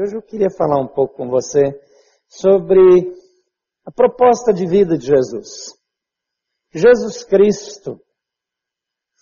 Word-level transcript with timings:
Hoje 0.00 0.14
eu 0.14 0.22
queria 0.22 0.46
falar 0.56 0.80
um 0.80 0.86
pouco 0.86 1.16
com 1.16 1.28
você 1.28 1.58
sobre 2.28 2.78
a 3.84 3.90
proposta 3.90 4.52
de 4.52 4.64
vida 4.64 4.96
de 4.96 5.06
Jesus. 5.06 5.76
Jesus 6.72 7.24
Cristo 7.24 8.00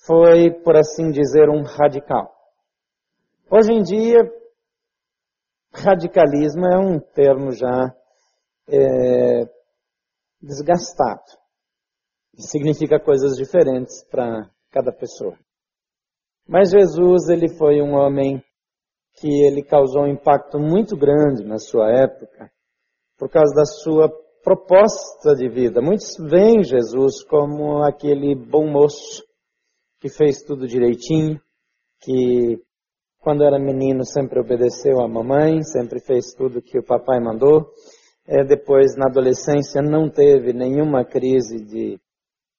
foi, 0.05 0.51
por 0.63 0.77
assim 0.77 1.11
dizer, 1.11 1.49
um 1.49 1.63
radical. 1.63 2.31
Hoje 3.51 3.73
em 3.73 3.83
dia, 3.83 4.19
radicalismo 5.73 6.67
é 6.67 6.79
um 6.79 7.01
termo 7.01 7.53
já 7.53 7.97
é, 8.69 9.45
desgastado. 10.43 11.25
Significa 12.37 13.01
coisas 13.01 13.35
diferentes 13.35 14.05
para 14.11 14.51
cada 14.71 14.93
pessoa. 14.93 15.39
Mas 16.47 16.71
Jesus, 16.71 17.31
ele 17.31 17.49
foi 17.57 17.81
um 17.81 17.95
homem 17.95 18.45
que 19.17 19.29
ele 19.29 19.63
causou 19.63 20.03
um 20.03 20.09
impacto 20.09 20.59
muito 20.59 20.97
grande 20.97 21.45
na 21.45 21.59
sua 21.59 21.91
época, 21.91 22.51
por 23.19 23.31
causa 23.31 23.55
da 23.55 23.65
sua 23.65 24.11
proposta 24.43 25.35
de 25.35 25.49
vida. 25.49 25.81
Muitos 25.81 26.17
veem 26.31 26.63
Jesus 26.63 27.25
como 27.25 27.83
aquele 27.83 28.35
bom 28.35 28.71
moço 28.71 29.25
que 30.01 30.09
fez 30.09 30.43
tudo 30.43 30.69
direitinho, 30.69 31.41
que 32.01 32.61
quando 33.19 33.43
era 33.43 33.59
menino 33.59 34.05
sempre 34.05 34.39
obedeceu 34.39 35.01
à 35.01 35.09
mamãe, 35.09 35.63
sempre 35.63 35.99
fez 35.99 36.33
tudo 36.37 36.63
que 36.63 36.79
o 36.79 36.85
papai 36.85 37.19
mandou. 37.19 37.67
É, 38.25 38.45
depois, 38.45 38.95
na 38.97 39.07
adolescência, 39.07 39.83
não 39.83 40.09
teve 40.09 40.53
nenhuma 40.53 41.05
crise 41.05 41.59
de, 41.65 41.99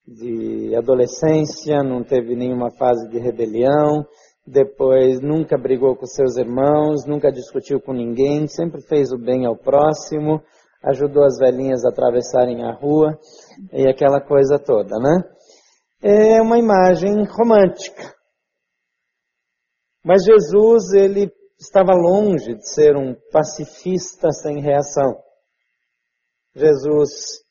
de 0.05 0.75
adolescência, 0.75 1.83
não 1.83 2.03
teve 2.03 2.35
nenhuma 2.35 2.69
fase 2.71 3.07
de 3.09 3.17
rebelião, 3.17 4.05
depois 4.47 5.19
nunca 5.19 5.57
brigou 5.57 5.93
com 5.97 6.05
seus 6.05 6.37
irmãos, 6.37 7.05
nunca 7.05 7.29
discutiu 7.29 7.81
com 7.81 7.91
ninguém, 7.91 8.47
sempre 8.47 8.81
fez 8.87 9.11
o 9.11 9.17
bem 9.17 9.45
ao 9.45 9.57
próximo, 9.57 10.41
ajudou 10.81 11.25
as 11.25 11.37
velhinhas 11.37 11.83
a 11.83 11.89
atravessarem 11.89 12.63
a 12.63 12.73
rua 12.73 13.19
e 13.73 13.85
aquela 13.89 14.21
coisa 14.21 14.57
toda, 14.57 14.97
né? 14.99 15.21
É 16.01 16.41
uma 16.41 16.57
imagem 16.57 17.25
romântica. 17.25 18.15
Mas 20.01 20.23
Jesus, 20.23 20.93
ele 20.93 21.29
estava 21.59 21.93
longe 21.93 22.55
de 22.55 22.69
ser 22.69 22.95
um 22.95 23.13
pacifista 23.31 24.31
sem 24.31 24.61
reação. 24.61 25.21
Jesus 26.55 27.41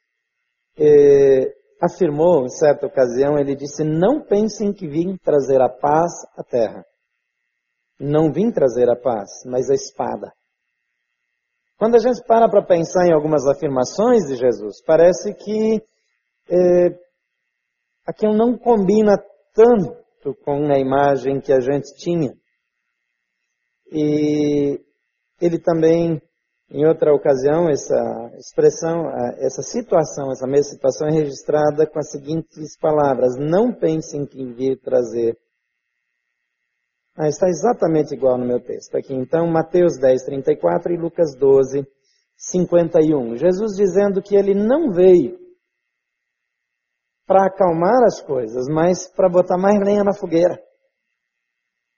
eh, 0.79 1.53
afirmou 1.81 2.45
em 2.45 2.49
certa 2.49 2.87
ocasião, 2.87 3.39
ele 3.39 3.55
disse: 3.55 3.85
Não 3.85 4.21
pensem 4.21 4.73
que 4.73 4.89
vim 4.89 5.17
trazer 5.17 5.61
a 5.61 5.69
paz 5.69 6.13
à 6.37 6.43
terra. 6.43 6.85
Não 7.99 8.33
vim 8.33 8.51
trazer 8.51 8.89
a 8.91 8.97
paz, 8.97 9.29
mas 9.47 9.71
a 9.71 9.75
espada. 9.75 10.33
Quando 11.79 11.97
a 11.97 11.99
gente 11.99 12.23
para 12.27 12.49
para 12.49 12.65
pensar 12.65 13.07
em 13.07 13.13
algumas 13.13 13.47
afirmações 13.47 14.25
de 14.27 14.37
Jesus, 14.37 14.83
parece 14.85 15.35
que 15.35 15.83
é, 16.49 16.99
aquilo 18.07 18.35
não 18.35 18.57
combina 18.57 19.17
tanto 19.53 20.35
com 20.43 20.73
a 20.73 20.79
imagem 20.79 21.41
que 21.41 21.53
a 21.53 21.61
gente 21.61 21.95
tinha. 21.97 22.33
E 23.93 24.81
ele 25.41 25.59
também 25.59 26.21
em 26.69 26.85
outra 26.85 27.15
ocasião, 27.15 27.69
essa 27.69 28.33
expressão, 28.39 29.09
essa 29.39 29.63
situação, 29.63 30.33
essa 30.33 30.47
mesma 30.47 30.73
situação 30.73 31.09
é 31.09 31.13
registrada 31.13 31.87
com 31.87 31.99
as 31.99 32.11
seguintes 32.11 32.77
palavras: 32.79 33.37
Não 33.39 33.73
pensem 33.73 34.27
que 34.27 34.45
vir 34.53 34.81
trazer. 34.81 35.39
Ah, 37.17 37.29
está 37.29 37.49
exatamente 37.49 38.15
igual 38.15 38.37
no 38.37 38.45
meu 38.45 38.61
texto 38.61 38.97
aqui. 38.97 39.15
Então, 39.15 39.47
Mateus 39.47 39.97
10, 39.99 40.25
34 40.25 40.93
e 40.93 40.99
Lucas 40.99 41.35
12, 41.39 41.87
51. 42.37 43.37
Jesus 43.37 43.77
dizendo 43.77 44.21
que 44.21 44.37
ele 44.37 44.53
não 44.53 44.91
veio 44.91 45.39
para 47.27 47.47
acalmar 47.47 48.05
as 48.05 48.21
coisas, 48.21 48.67
mas 48.69 49.09
para 49.09 49.29
botar 49.29 49.57
mais 49.57 49.79
lenha 49.81 50.05
na 50.05 50.13
fogueira. 50.13 50.61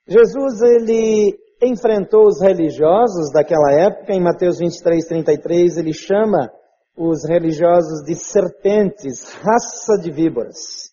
Jesus, 0.07 0.61
ele 0.61 1.37
enfrentou 1.61 2.27
os 2.27 2.41
religiosos 2.41 3.31
daquela 3.33 3.71
época, 3.71 4.13
em 4.13 4.21
Mateus 4.21 4.59
23, 4.59 5.05
33, 5.05 5.77
ele 5.77 5.93
chama 5.93 6.51
os 6.95 7.27
religiosos 7.27 8.03
de 8.05 8.15
serpentes, 8.15 9.33
raça 9.33 9.97
de 10.01 10.11
víboras. 10.11 10.91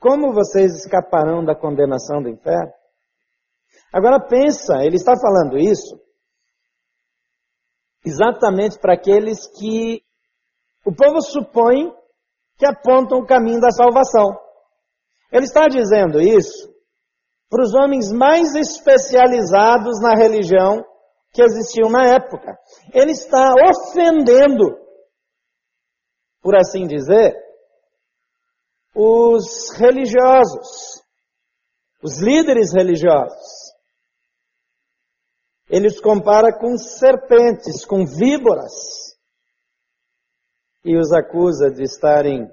Como 0.00 0.32
vocês 0.32 0.74
escaparão 0.74 1.44
da 1.44 1.54
condenação 1.54 2.22
do 2.22 2.28
inferno? 2.28 2.72
Agora 3.92 4.20
pensa, 4.20 4.84
ele 4.84 4.96
está 4.96 5.14
falando 5.16 5.56
isso 5.56 5.98
exatamente 8.04 8.78
para 8.78 8.94
aqueles 8.94 9.48
que 9.58 10.00
o 10.84 10.94
povo 10.94 11.20
supõe 11.20 11.92
que 12.56 12.64
apontam 12.64 13.18
o 13.18 13.26
caminho 13.26 13.60
da 13.60 13.70
salvação. 13.70 14.38
Ele 15.32 15.44
está 15.44 15.66
dizendo 15.66 16.20
isso 16.20 16.72
para 17.48 17.62
os 17.62 17.74
homens 17.74 18.12
mais 18.12 18.54
especializados 18.54 20.00
na 20.00 20.14
religião 20.14 20.84
que 21.32 21.42
existiam 21.42 21.90
na 21.90 22.14
época. 22.14 22.58
Ele 22.92 23.12
está 23.12 23.54
ofendendo, 23.54 24.64
por 26.40 26.56
assim 26.56 26.86
dizer, 26.86 27.36
os 28.94 29.70
religiosos, 29.78 31.02
os 32.02 32.18
líderes 32.20 32.72
religiosos. 32.72 33.66
Ele 35.68 35.88
os 35.88 36.00
compara 36.00 36.56
com 36.58 36.76
serpentes, 36.78 37.84
com 37.84 38.04
víboras, 38.06 38.72
e 40.84 40.96
os 40.96 41.12
acusa 41.12 41.68
de 41.70 41.82
estarem 41.82 42.48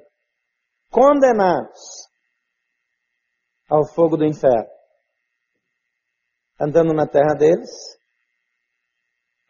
condenados 0.91 1.79
ao 3.69 3.85
fogo 3.85 4.17
do 4.17 4.25
inferno 4.25 4.73
andando 6.63 6.93
na 6.93 7.05
terra 7.05 7.33
deles, 7.33 7.69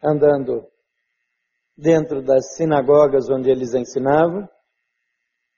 andando 0.02 0.66
dentro 1.76 2.22
das 2.22 2.56
sinagogas 2.56 3.30
onde 3.30 3.50
eles 3.50 3.72
ensinavam. 3.72 4.48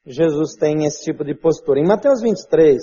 Jesus 0.05 0.55
tem 0.55 0.85
esse 0.85 1.03
tipo 1.05 1.25
de 1.25 1.35
postura. 1.35 1.81
Em 1.81 1.87
Mateus 1.87 2.21
23, 2.21 2.77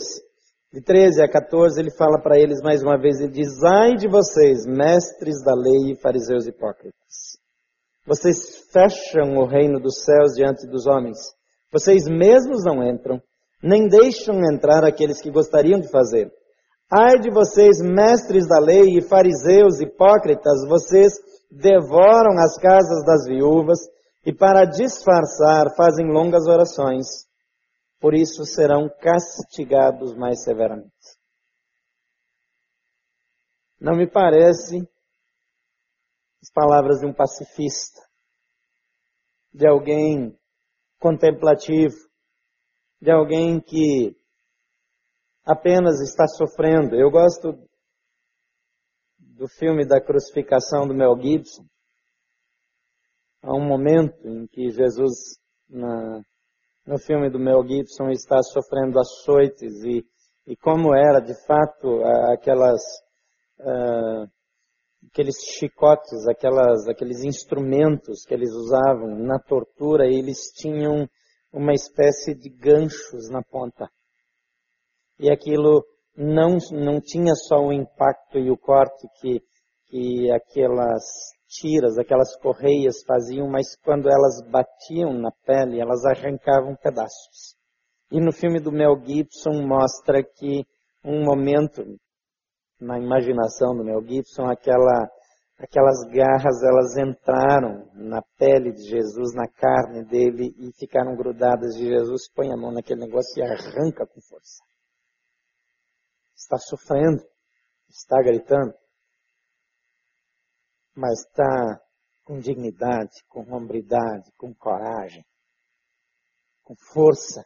de 0.74 0.82
13 0.82 1.22
a 1.22 1.30
14, 1.30 1.80
ele 1.80 1.92
fala 1.92 2.20
para 2.20 2.38
eles 2.40 2.62
mais 2.62 2.82
uma 2.82 2.98
vez, 2.98 3.20
ele 3.20 3.32
diz, 3.32 3.64
ai 3.64 3.96
de 3.96 4.08
vocês, 4.08 4.66
mestres 4.66 5.44
da 5.44 5.54
lei 5.54 5.92
e 5.92 6.02
fariseus 6.02 6.48
hipócritas. 6.48 7.38
Vocês 8.06 8.68
fecham 8.72 9.38
o 9.38 9.46
reino 9.46 9.80
dos 9.80 10.04
céus 10.04 10.34
diante 10.34 10.68
dos 10.68 10.88
homens. 10.88 11.18
Vocês 11.72 12.06
mesmos 12.08 12.64
não 12.66 12.84
entram, 12.84 13.22
nem 13.62 13.88
deixam 13.88 14.44
entrar 14.52 14.84
aqueles 14.84 15.22
que 15.22 15.32
gostariam 15.32 15.80
de 15.80 15.90
fazer. 15.90 16.30
Ai 16.92 17.20
de 17.20 17.32
vocês, 17.32 17.82
mestres 17.82 18.48
da 18.48 18.60
lei 18.60 18.98
e 18.98 19.02
fariseus 19.02 19.82
hipócritas, 19.82 20.68
vocês 20.68 21.14
devoram 21.50 22.38
as 22.38 22.58
casas 22.58 23.04
das 23.06 23.26
viúvas 23.26 23.80
e 24.26 24.34
para 24.34 24.66
disfarçar 24.66 25.76
fazem 25.76 26.08
longas 26.08 26.48
orações. 26.48 27.28
Por 28.00 28.14
isso 28.14 28.46
serão 28.46 28.90
castigados 29.02 30.16
mais 30.16 30.44
severamente. 30.44 30.94
Não 33.80 33.96
me 33.96 34.10
parece 34.10 34.78
as 36.42 36.52
palavras 36.54 37.00
de 37.00 37.06
um 37.06 37.14
pacifista, 37.14 38.02
de 39.54 39.68
alguém 39.68 40.38
contemplativo, 41.00 41.96
de 43.02 43.12
alguém 43.12 43.60
que 43.60 44.16
apenas 45.46 46.00
está 46.02 46.28
sofrendo. 46.28 46.96
Eu 46.96 47.12
gosto 47.12 47.58
do 49.20 49.48
filme 49.48 49.86
da 49.86 50.02
crucificação 50.02 50.88
do 50.88 50.94
Mel 50.94 51.20
Gibson. 51.20 51.66
Há 53.42 53.54
um 53.54 53.66
momento 53.66 54.26
em 54.26 54.48
que 54.48 54.70
Jesus, 54.70 55.38
na, 55.70 56.22
no 56.86 56.98
filme 56.98 57.30
do 57.30 57.40
Mel 57.40 57.66
Gibson, 57.68 58.10
está 58.10 58.42
sofrendo 58.42 59.00
açoites 59.00 59.84
e, 59.84 60.06
e 60.48 60.56
como 60.56 60.96
era 60.96 61.20
de 61.20 61.34
fato 61.46 62.04
aquelas 62.32 62.82
uh, 63.60 64.32
aqueles 65.12 65.36
chicotes, 65.58 66.26
aquelas, 66.30 66.88
aqueles 66.88 67.26
instrumentos 67.26 68.24
que 68.26 68.34
eles 68.34 68.52
usavam 68.54 69.20
na 69.20 69.38
tortura, 69.38 70.08
eles 70.08 70.52
tinham 70.56 71.06
uma 71.52 71.74
espécie 71.74 72.34
de 72.34 72.50
ganchos 72.50 73.30
na 73.30 73.44
ponta 73.44 73.90
e 75.24 75.32
aquilo 75.32 75.86
não, 76.18 76.58
não 76.74 77.00
tinha 77.00 77.34
só 77.34 77.56
o 77.56 77.72
impacto 77.72 78.38
e 78.38 78.52
o 78.52 78.58
corte 78.58 79.08
que, 79.22 79.42
que 79.88 80.30
aquelas 80.30 81.02
tiras, 81.48 81.98
aquelas 81.98 82.36
correias 82.42 83.02
faziam, 83.08 83.48
mas 83.48 83.74
quando 83.86 84.10
elas 84.10 84.42
batiam 84.52 85.14
na 85.14 85.32
pele, 85.46 85.80
elas 85.80 86.04
arrancavam 86.04 86.76
pedaços. 86.76 87.56
E 88.12 88.20
no 88.20 88.34
filme 88.34 88.60
do 88.60 88.70
Mel 88.70 89.02
Gibson 89.02 89.66
mostra 89.66 90.22
que 90.22 90.66
um 91.06 91.24
momento 91.24 91.82
na 92.82 93.00
imaginação 93.00 93.74
do 93.74 93.86
Mel 93.86 94.02
Gibson, 94.06 94.44
aquela, 94.46 95.10
aquelas 95.58 96.04
garras 96.12 96.62
elas 96.64 96.98
entraram 96.98 97.88
na 97.94 98.22
pele 98.38 98.74
de 98.74 98.84
Jesus, 98.90 99.34
na 99.34 99.48
carne 99.48 100.04
dele 100.04 100.54
e 100.60 100.70
ficaram 100.78 101.16
grudadas 101.16 101.76
de 101.78 101.88
Jesus. 101.88 102.30
Põe 102.36 102.52
a 102.52 102.58
mão 102.58 102.74
naquele 102.74 103.00
negócio 103.00 103.42
e 103.42 103.42
arranca 103.42 104.06
com 104.06 104.20
força. 104.20 104.73
Está 106.44 106.58
sofrendo, 106.58 107.24
está 107.90 108.22
gritando, 108.22 108.74
mas 110.94 111.22
está 111.22 111.82
com 112.26 112.38
dignidade, 112.38 113.24
com 113.30 113.50
hombridade, 113.56 114.30
com 114.38 114.54
coragem, 114.54 115.26
com 116.62 116.76
força. 116.94 117.46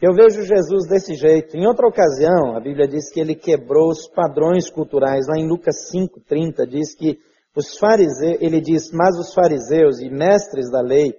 Eu 0.00 0.14
vejo 0.14 0.42
Jesus 0.42 0.86
desse 0.88 1.14
jeito. 1.14 1.56
Em 1.56 1.66
outra 1.66 1.88
ocasião, 1.88 2.56
a 2.56 2.60
Bíblia 2.60 2.86
diz 2.86 3.10
que 3.10 3.18
ele 3.18 3.34
quebrou 3.34 3.88
os 3.88 4.08
padrões 4.08 4.70
culturais. 4.70 5.26
Lá 5.26 5.36
em 5.36 5.48
Lucas 5.48 5.90
5:30 5.90 6.64
diz 6.68 6.94
que 6.94 7.18
os 7.56 7.76
fariseus, 7.78 8.40
ele 8.40 8.60
diz: 8.60 8.92
"Mas 8.92 9.18
os 9.18 9.34
fariseus 9.34 9.98
e 9.98 10.08
mestres 10.08 10.70
da 10.70 10.80
lei, 10.80 11.12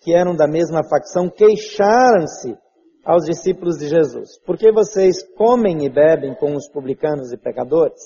que 0.00 0.12
eram 0.12 0.34
da 0.34 0.48
mesma 0.48 0.82
facção, 0.82 1.30
queixaram-se 1.30 2.60
aos 3.04 3.24
discípulos 3.24 3.78
de 3.78 3.88
Jesus: 3.88 4.38
Por 4.44 4.56
que 4.56 4.72
vocês 4.72 5.22
comem 5.36 5.84
e 5.84 5.90
bebem 5.90 6.34
com 6.34 6.54
os 6.54 6.68
publicanos 6.68 7.32
e 7.32 7.36
pecadores?" 7.36 8.00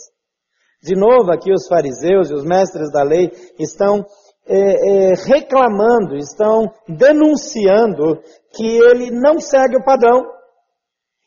De 0.82 0.94
novo, 0.94 1.32
aqui 1.32 1.52
os 1.52 1.66
fariseus 1.66 2.31
e 2.31 2.34
os 2.34 2.44
mestres 2.44 2.93
da 2.93 3.02
lei 3.02 3.31
estão 3.58 4.04
é, 4.46 5.10
é, 5.10 5.14
reclamando, 5.26 6.16
estão 6.16 6.70
denunciando 6.88 8.20
que 8.54 8.78
ele 8.78 9.10
não 9.10 9.40
segue 9.40 9.76
o 9.76 9.84
padrão. 9.84 10.37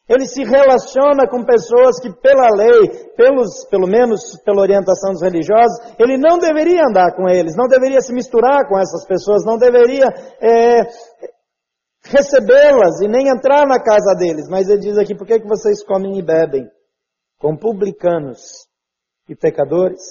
Ele 0.08 0.26
se 0.26 0.44
relaciona 0.44 1.28
com 1.30 1.44
pessoas 1.44 2.00
que, 2.00 2.10
pela 2.10 2.48
lei, 2.56 2.90
pelos, 3.16 3.66
pelo 3.70 3.86
menos 3.86 4.36
pela 4.44 4.62
orientação 4.62 5.12
dos 5.12 5.22
religiosos, 5.22 5.78
ele 6.00 6.18
não 6.18 6.40
deveria 6.40 6.82
andar 6.90 7.16
com 7.16 7.30
eles, 7.30 7.56
não 7.56 7.68
deveria 7.68 8.02
se 8.02 8.12
misturar 8.12 8.68
com 8.68 8.80
essas 8.80 9.06
pessoas, 9.06 9.46
não 9.46 9.58
deveria 9.58 10.08
é, 10.42 10.82
recebê-las 12.04 13.02
e 13.02 13.08
nem 13.08 13.30
entrar 13.30 13.68
na 13.68 13.82
casa 13.82 14.16
deles. 14.18 14.48
Mas 14.50 14.70
ele 14.70 14.82
diz 14.82 14.98
aqui: 14.98 15.16
por 15.16 15.28
que, 15.28 15.40
que 15.40 15.48
vocês 15.48 15.84
comem 15.84 16.18
e 16.18 16.22
bebem 16.22 16.70
com 17.38 17.56
publicanos 17.56 18.68
e 19.28 19.36
pecadores? 19.36 20.02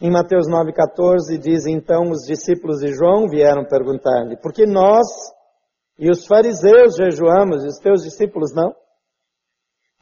Em 0.00 0.10
Mateus 0.10 0.48
9,14 0.48 1.38
diz, 1.38 1.64
então 1.64 2.10
os 2.10 2.26
discípulos 2.26 2.80
de 2.80 2.92
João 2.92 3.28
vieram 3.28 3.64
perguntar-lhe, 3.64 4.36
por 4.36 4.52
que 4.52 4.66
nós 4.66 5.06
e 5.96 6.10
os 6.10 6.26
fariseus 6.26 6.96
jejuamos 6.96 7.62
e 7.62 7.68
os 7.68 7.78
teus 7.78 8.02
discípulos 8.02 8.52
não? 8.52 8.74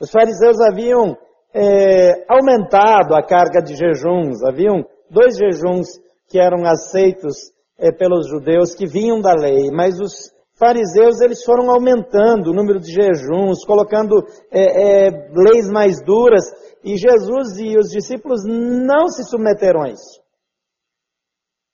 Os 0.00 0.10
fariseus 0.10 0.58
haviam 0.58 1.14
é, 1.52 2.24
aumentado 2.32 3.14
a 3.14 3.22
carga 3.22 3.60
de 3.60 3.74
jejuns, 3.74 4.42
haviam 4.42 4.86
dois 5.10 5.36
jejuns 5.36 5.88
que 6.28 6.40
eram 6.40 6.64
aceitos 6.64 7.52
é, 7.80 7.90
pelos 7.90 8.28
judeus 8.28 8.74
que 8.74 8.86
vinham 8.86 9.20
da 9.20 9.32
lei, 9.34 9.70
mas 9.70 9.98
os 9.98 10.30
fariseus 10.58 11.20
eles 11.20 11.42
foram 11.42 11.70
aumentando 11.70 12.50
o 12.50 12.54
número 12.54 12.78
de 12.78 12.92
jejuns, 12.92 13.64
colocando 13.64 14.22
é, 14.52 15.06
é, 15.06 15.10
leis 15.34 15.70
mais 15.70 16.04
duras, 16.04 16.44
e 16.84 16.96
Jesus 16.96 17.58
e 17.58 17.76
os 17.78 17.90
discípulos 17.90 18.42
não 18.44 19.08
se 19.08 19.24
submeteram 19.24 19.82
a 19.82 19.88
isso. 19.88 20.20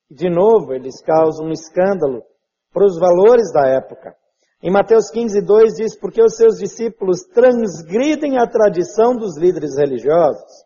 De 0.09 0.31
novo, 0.31 0.73
eles 0.73 1.03
causam 1.03 1.47
um 1.49 1.53
escândalo 1.53 2.23
para 2.73 2.85
os 2.85 2.99
valores 2.99 3.53
da 3.53 3.67
época. 3.69 4.15
Em 4.63 4.71
Mateus 4.71 5.11
15, 5.11 5.43
2 5.43 5.75
diz, 5.75 5.99
porque 5.99 6.23
os 6.23 6.37
seus 6.37 6.57
discípulos 6.57 7.23
transgridem 7.35 8.39
a 8.39 8.47
tradição 8.47 9.17
dos 9.17 9.37
líderes 9.37 9.77
religiosos, 9.77 10.65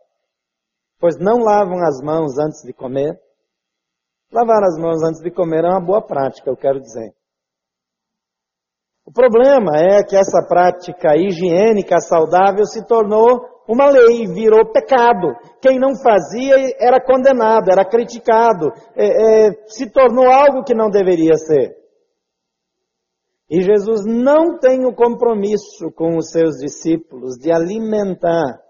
pois 0.98 1.16
não 1.18 1.38
lavam 1.38 1.82
as 1.82 2.00
mãos 2.02 2.38
antes 2.38 2.62
de 2.62 2.72
comer. 2.72 3.18
Lavar 4.32 4.62
as 4.62 4.78
mãos 4.78 5.02
antes 5.02 5.20
de 5.20 5.30
comer 5.30 5.64
é 5.64 5.68
uma 5.68 5.84
boa 5.84 6.00
prática, 6.00 6.48
eu 6.48 6.56
quero 6.56 6.80
dizer. 6.80 7.12
O 9.04 9.12
problema 9.12 9.72
é 9.76 10.04
que 10.04 10.14
essa 10.14 10.46
prática 10.46 11.16
higiênica 11.16 11.98
saudável 11.98 12.64
se 12.64 12.86
tornou 12.86 13.40
uma 13.66 13.90
lei, 13.90 14.26
virou 14.26 14.70
pecado. 14.70 15.34
Quem 15.60 15.80
não 15.80 15.96
fazia 16.00 16.54
era 16.78 17.04
condenado, 17.04 17.70
era 17.72 17.84
criticado, 17.84 18.72
é, 18.94 19.48
é, 19.48 19.52
se 19.66 19.90
tornou 19.90 20.30
algo 20.30 20.62
que 20.62 20.74
não 20.74 20.90
deveria 20.90 21.34
ser. 21.34 21.76
E 23.50 23.62
Jesus 23.62 24.06
não 24.06 24.60
tem 24.60 24.86
o 24.86 24.94
compromisso 24.94 25.90
com 25.96 26.16
os 26.16 26.30
seus 26.30 26.56
discípulos 26.58 27.36
de 27.36 27.52
alimentar 27.52 28.60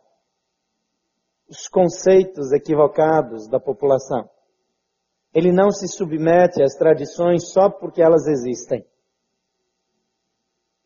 os 1.51 1.69
conceitos 1.69 2.51
equivocados 2.53 3.47
da 3.47 3.61
população. 3.61 4.27
Ele 5.35 5.53
não 5.53 5.71
se 5.71 5.87
submete 5.89 6.63
às 6.63 6.75
tradições 6.75 7.53
só 7.53 7.71
porque 7.71 8.03
elas 8.03 8.27
existem. 8.27 8.85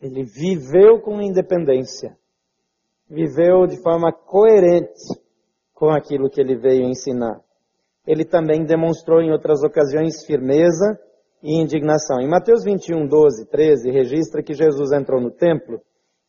Ele 0.01 0.23
viveu 0.23 1.01
com 1.01 1.21
independência 1.21 2.17
viveu 3.09 3.67
de 3.67 3.81
forma 3.83 4.13
coerente 4.13 5.21
com 5.73 5.91
aquilo 5.91 6.31
que 6.31 6.41
ele 6.41 6.57
veio 6.57 6.85
ensinar. 6.85 7.41
Ele 8.07 8.25
também 8.25 8.65
demonstrou 8.65 9.21
em 9.21 9.31
outras 9.31 9.63
ocasiões 9.63 10.25
firmeza 10.25 10.99
e 11.43 11.61
indignação. 11.61 12.21
Em 12.21 12.29
Mateus 12.29 12.65
21, 12.65 13.07
12, 13.07 13.47
13, 13.47 13.91
registra 13.91 14.43
que 14.43 14.55
Jesus 14.55 14.93
entrou 14.93 15.21
no 15.21 15.31
templo 15.31 15.81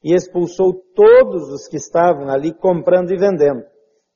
e 0.03 0.13
expulsou 0.13 0.73
todos 0.93 1.49
os 1.49 1.67
que 1.67 1.77
estavam 1.77 2.29
ali 2.29 2.53
comprando 2.53 3.11
e 3.11 3.17
vendendo. 3.17 3.63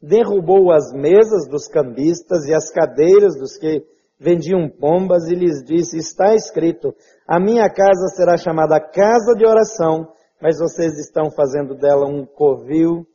Derrubou 0.02 0.72
as 0.72 0.94
mesas 0.94 1.48
dos 1.50 1.68
cambistas 1.68 2.46
e 2.46 2.54
as 2.54 2.72
cadeiras 2.72 3.36
dos 3.38 3.58
que 3.58 3.86
vendiam 4.20 4.70
pombas 4.70 5.28
e 5.30 5.36
lhes 5.36 5.64
disse: 5.64 5.98
Está 5.98 6.34
escrito, 6.36 6.94
a 7.28 7.40
minha 7.40 7.70
casa 7.70 8.08
será 8.16 8.38
chamada 8.38 8.80
casa 8.80 9.34
de 9.36 9.46
oração, 9.46 10.12
mas 10.42 10.58
vocês 10.60 10.98
estão 10.98 11.32
fazendo 11.32 11.76
dela 11.76 12.06
um 12.06 12.26
covil 12.26 13.06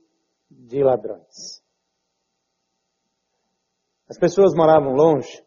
de 0.50 0.82
ladrões. 0.82 1.62
As 4.08 4.18
pessoas 4.18 4.54
moravam 4.54 4.92
longe 4.92 5.42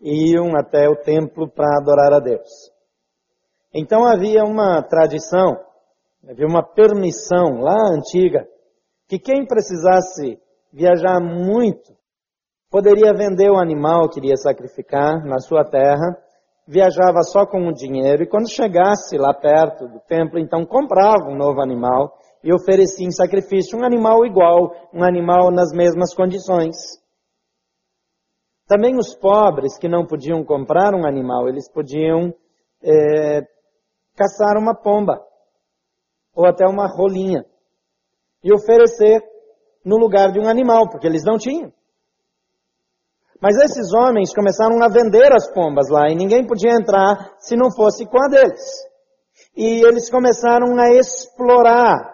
e 0.00 0.32
iam 0.32 0.56
até 0.56 0.88
o 0.88 0.96
templo 0.96 1.48
para 1.48 1.78
adorar 1.80 2.12
a 2.12 2.20
Deus. 2.20 2.50
Então 3.72 4.04
havia 4.04 4.42
uma 4.44 4.82
tradição, 4.82 5.56
havia 6.28 6.46
uma 6.46 6.62
permissão 6.62 7.60
lá 7.60 7.90
antiga, 7.92 8.48
que 9.06 9.18
quem 9.18 9.46
precisasse 9.46 10.40
viajar 10.76 11.18
muito 11.20 11.96
poderia 12.70 13.14
vender 13.14 13.50
o 13.50 13.58
animal 13.58 14.10
que 14.10 14.20
iria 14.20 14.36
sacrificar 14.36 15.24
na 15.24 15.38
sua 15.38 15.64
terra 15.64 16.18
viajava 16.68 17.22
só 17.22 17.46
com 17.46 17.66
o 17.66 17.72
dinheiro 17.72 18.22
e 18.22 18.28
quando 18.28 18.50
chegasse 18.50 19.16
lá 19.16 19.32
perto 19.32 19.88
do 19.88 20.00
templo, 20.00 20.38
então 20.38 20.66
comprava 20.66 21.30
um 21.30 21.36
novo 21.36 21.62
animal 21.62 22.18
e 22.44 22.52
oferecia 22.52 23.06
em 23.06 23.10
sacrifício 23.10 23.78
um 23.78 23.84
animal 23.84 24.26
igual, 24.26 24.70
um 24.92 25.02
animal 25.02 25.50
nas 25.50 25.72
mesmas 25.72 26.12
condições. 26.14 26.76
Também 28.68 28.98
os 28.98 29.14
pobres 29.14 29.78
que 29.78 29.88
não 29.88 30.04
podiam 30.04 30.44
comprar 30.44 30.92
um 30.92 31.06
animal, 31.06 31.48
eles 31.48 31.70
podiam 31.72 32.34
é, 32.82 33.40
caçar 34.14 34.58
uma 34.58 34.74
pomba 34.74 35.24
ou 36.34 36.44
até 36.46 36.66
uma 36.66 36.86
rolinha 36.86 37.46
e 38.44 38.52
oferecer 38.52 39.22
no 39.86 39.96
lugar 39.96 40.32
de 40.32 40.40
um 40.40 40.48
animal, 40.48 40.90
porque 40.90 41.06
eles 41.06 41.22
não 41.24 41.38
tinham. 41.38 41.72
Mas 43.40 43.56
esses 43.56 43.94
homens 43.94 44.34
começaram 44.34 44.82
a 44.82 44.88
vender 44.88 45.32
as 45.32 45.48
pombas 45.52 45.88
lá 45.88 46.10
e 46.10 46.16
ninguém 46.16 46.44
podia 46.44 46.72
entrar 46.72 47.36
se 47.38 47.54
não 47.54 47.70
fosse 47.70 48.04
com 48.04 48.20
a 48.20 48.28
deles. 48.28 48.64
E 49.56 49.86
eles 49.86 50.10
começaram 50.10 50.76
a 50.76 50.90
explorar 50.90 52.12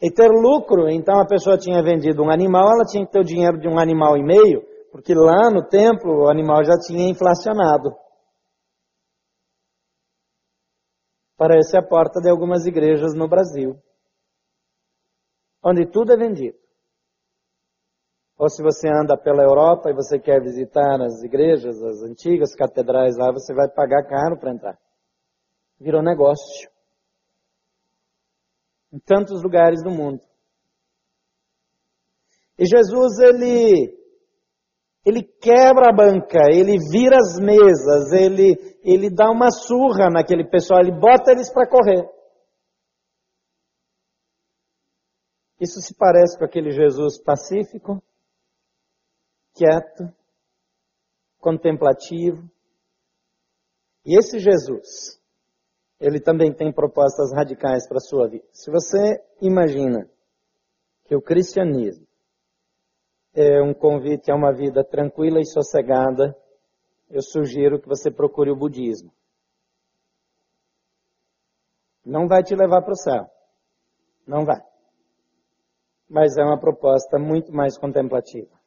e 0.00 0.12
ter 0.12 0.28
lucro. 0.28 0.88
Então 0.88 1.18
a 1.18 1.26
pessoa 1.26 1.58
tinha 1.58 1.82
vendido 1.82 2.22
um 2.22 2.30
animal, 2.30 2.70
ela 2.74 2.84
tinha 2.84 3.04
que 3.04 3.10
ter 3.10 3.20
o 3.20 3.24
dinheiro 3.24 3.58
de 3.58 3.66
um 3.66 3.80
animal 3.80 4.16
e 4.16 4.22
meio, 4.22 4.62
porque 4.92 5.12
lá 5.12 5.50
no 5.50 5.66
templo 5.66 6.24
o 6.24 6.30
animal 6.30 6.62
já 6.64 6.78
tinha 6.78 7.10
inflacionado. 7.10 7.96
Parece 11.36 11.76
a 11.76 11.82
porta 11.82 12.20
de 12.20 12.30
algumas 12.30 12.64
igrejas 12.66 13.12
no 13.14 13.28
Brasil, 13.28 13.76
onde 15.64 15.86
tudo 15.86 16.12
é 16.12 16.16
vendido. 16.16 16.67
Ou 18.38 18.48
se 18.48 18.62
você 18.62 18.88
anda 18.88 19.18
pela 19.18 19.42
Europa 19.42 19.90
e 19.90 19.94
você 19.94 20.16
quer 20.16 20.40
visitar 20.40 21.02
as 21.02 21.24
igrejas, 21.24 21.82
as 21.82 22.02
antigas 22.02 22.54
catedrais 22.54 23.16
lá, 23.16 23.32
você 23.32 23.52
vai 23.52 23.68
pagar 23.68 24.06
caro 24.06 24.38
para 24.38 24.52
entrar. 24.52 24.78
Virou 25.80 26.00
negócio. 26.00 26.70
Em 28.92 28.98
tantos 29.00 29.42
lugares 29.42 29.82
do 29.82 29.90
mundo. 29.90 30.20
E 32.56 32.64
Jesus, 32.64 33.18
ele, 33.18 33.92
ele 35.04 35.22
quebra 35.22 35.90
a 35.90 35.92
banca, 35.92 36.38
ele 36.48 36.78
vira 36.92 37.16
as 37.16 37.40
mesas, 37.40 38.12
ele, 38.12 38.54
ele 38.84 39.10
dá 39.10 39.30
uma 39.30 39.50
surra 39.50 40.08
naquele 40.10 40.48
pessoal, 40.48 40.80
ele 40.80 40.92
bota 40.92 41.32
eles 41.32 41.52
para 41.52 41.68
correr. 41.68 42.08
Isso 45.60 45.80
se 45.80 45.92
parece 45.96 46.38
com 46.38 46.44
aquele 46.44 46.70
Jesus 46.70 47.20
pacífico, 47.20 48.00
quieto, 49.58 50.14
contemplativo. 51.40 52.48
E 54.06 54.16
esse 54.16 54.38
Jesus, 54.38 55.20
ele 55.98 56.20
também 56.20 56.54
tem 56.54 56.72
propostas 56.72 57.32
radicais 57.34 57.88
para 57.88 57.96
a 57.96 58.00
sua 58.00 58.28
vida. 58.28 58.46
Se 58.52 58.70
você 58.70 59.20
imagina 59.42 60.08
que 61.04 61.16
o 61.16 61.20
cristianismo 61.20 62.06
é 63.34 63.60
um 63.60 63.74
convite 63.74 64.30
a 64.30 64.36
uma 64.36 64.52
vida 64.52 64.84
tranquila 64.84 65.40
e 65.40 65.46
sossegada, 65.46 66.36
eu 67.10 67.20
sugiro 67.20 67.80
que 67.80 67.88
você 67.88 68.10
procure 68.10 68.50
o 68.50 68.56
budismo. 68.56 69.12
Não 72.04 72.28
vai 72.28 72.42
te 72.42 72.54
levar 72.54 72.82
para 72.82 72.92
o 72.92 72.96
céu. 72.96 73.26
Não 74.26 74.44
vai. 74.44 74.62
Mas 76.08 76.36
é 76.38 76.42
uma 76.42 76.58
proposta 76.58 77.18
muito 77.18 77.52
mais 77.52 77.76
contemplativa. 77.76 78.57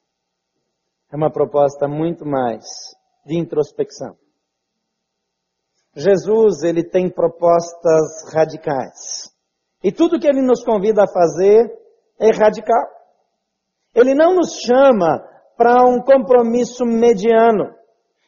É 1.11 1.15
uma 1.15 1.31
proposta 1.31 1.87
muito 1.87 2.25
mais 2.25 2.63
de 3.25 3.37
introspecção. 3.37 4.15
Jesus, 5.95 6.63
ele 6.63 6.83
tem 6.83 7.09
propostas 7.09 8.33
radicais. 8.33 9.29
E 9.83 9.91
tudo 9.91 10.19
que 10.19 10.27
ele 10.27 10.41
nos 10.41 10.63
convida 10.63 11.03
a 11.03 11.11
fazer 11.11 11.69
é 12.19 12.31
radical. 12.31 12.87
Ele 13.93 14.13
não 14.13 14.35
nos 14.35 14.61
chama 14.61 15.21
para 15.57 15.83
um 15.85 15.99
compromisso 15.99 16.85
mediano. 16.85 17.73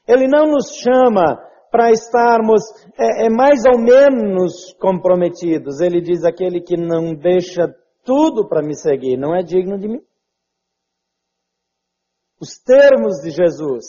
Ele 0.07 0.27
não 0.27 0.47
nos 0.47 0.75
chama 0.75 1.39
para 1.71 1.91
estarmos 1.91 2.61
é, 2.97 3.27
é, 3.27 3.29
mais 3.29 3.63
ou 3.65 3.79
menos 3.79 4.73
comprometidos. 4.73 5.79
Ele 5.79 6.01
diz: 6.01 6.25
aquele 6.25 6.59
que 6.59 6.75
não 6.75 7.15
deixa 7.15 7.73
tudo 8.03 8.47
para 8.47 8.61
me 8.61 8.75
seguir 8.75 9.17
não 9.17 9.33
é 9.33 9.41
digno 9.41 9.79
de 9.79 9.87
mim. 9.87 10.01
Os 12.43 12.59
termos 12.59 13.21
de 13.21 13.29
Jesus 13.29 13.85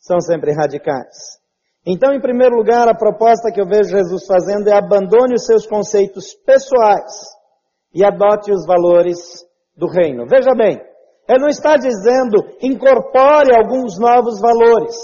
são 0.00 0.20
sempre 0.20 0.52
radicais. 0.52 1.38
Então, 1.86 2.12
em 2.12 2.20
primeiro 2.20 2.56
lugar, 2.56 2.88
a 2.88 2.96
proposta 2.96 3.52
que 3.52 3.60
eu 3.60 3.64
vejo 3.64 3.96
Jesus 3.96 4.26
fazendo 4.26 4.68
é 4.68 4.72
abandone 4.72 5.34
os 5.34 5.46
seus 5.46 5.68
conceitos 5.68 6.34
pessoais 6.44 7.12
e 7.94 8.04
adote 8.04 8.50
os 8.50 8.66
valores 8.66 9.18
do 9.76 9.86
reino. 9.86 10.26
Veja 10.26 10.52
bem, 10.52 10.82
ele 11.28 11.38
não 11.38 11.46
está 11.46 11.76
dizendo 11.76 12.44
incorpore 12.60 13.54
alguns 13.54 14.00
novos 14.00 14.40
valores, 14.40 14.96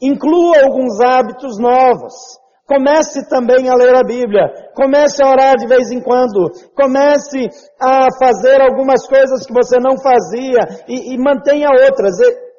inclua 0.00 0.62
alguns 0.62 1.00
hábitos 1.00 1.58
novos. 1.58 2.14
Comece 2.70 3.28
também 3.28 3.68
a 3.68 3.74
ler 3.74 3.96
a 3.96 4.04
Bíblia. 4.04 4.46
Comece 4.76 5.20
a 5.24 5.28
orar 5.28 5.56
de 5.56 5.66
vez 5.66 5.90
em 5.90 6.00
quando. 6.00 6.52
Comece 6.72 7.48
a 7.80 8.06
fazer 8.16 8.62
algumas 8.62 9.08
coisas 9.08 9.44
que 9.44 9.52
você 9.52 9.80
não 9.80 10.00
fazia 10.00 10.84
e, 10.86 11.12
e 11.12 11.18
mantenha 11.18 11.68
outras. 11.68 12.20
E... 12.20 12.50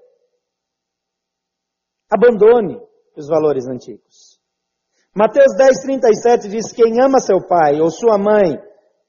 Abandone 2.11 2.77
os 3.15 3.29
valores 3.29 3.65
antigos. 3.69 4.37
Mateus 5.15 5.55
10, 5.57 5.81
37 5.81 6.49
diz: 6.49 6.73
Quem 6.73 7.01
ama 7.01 7.21
seu 7.21 7.47
pai 7.47 7.79
ou 7.79 7.89
sua 7.89 8.17
mãe 8.17 8.59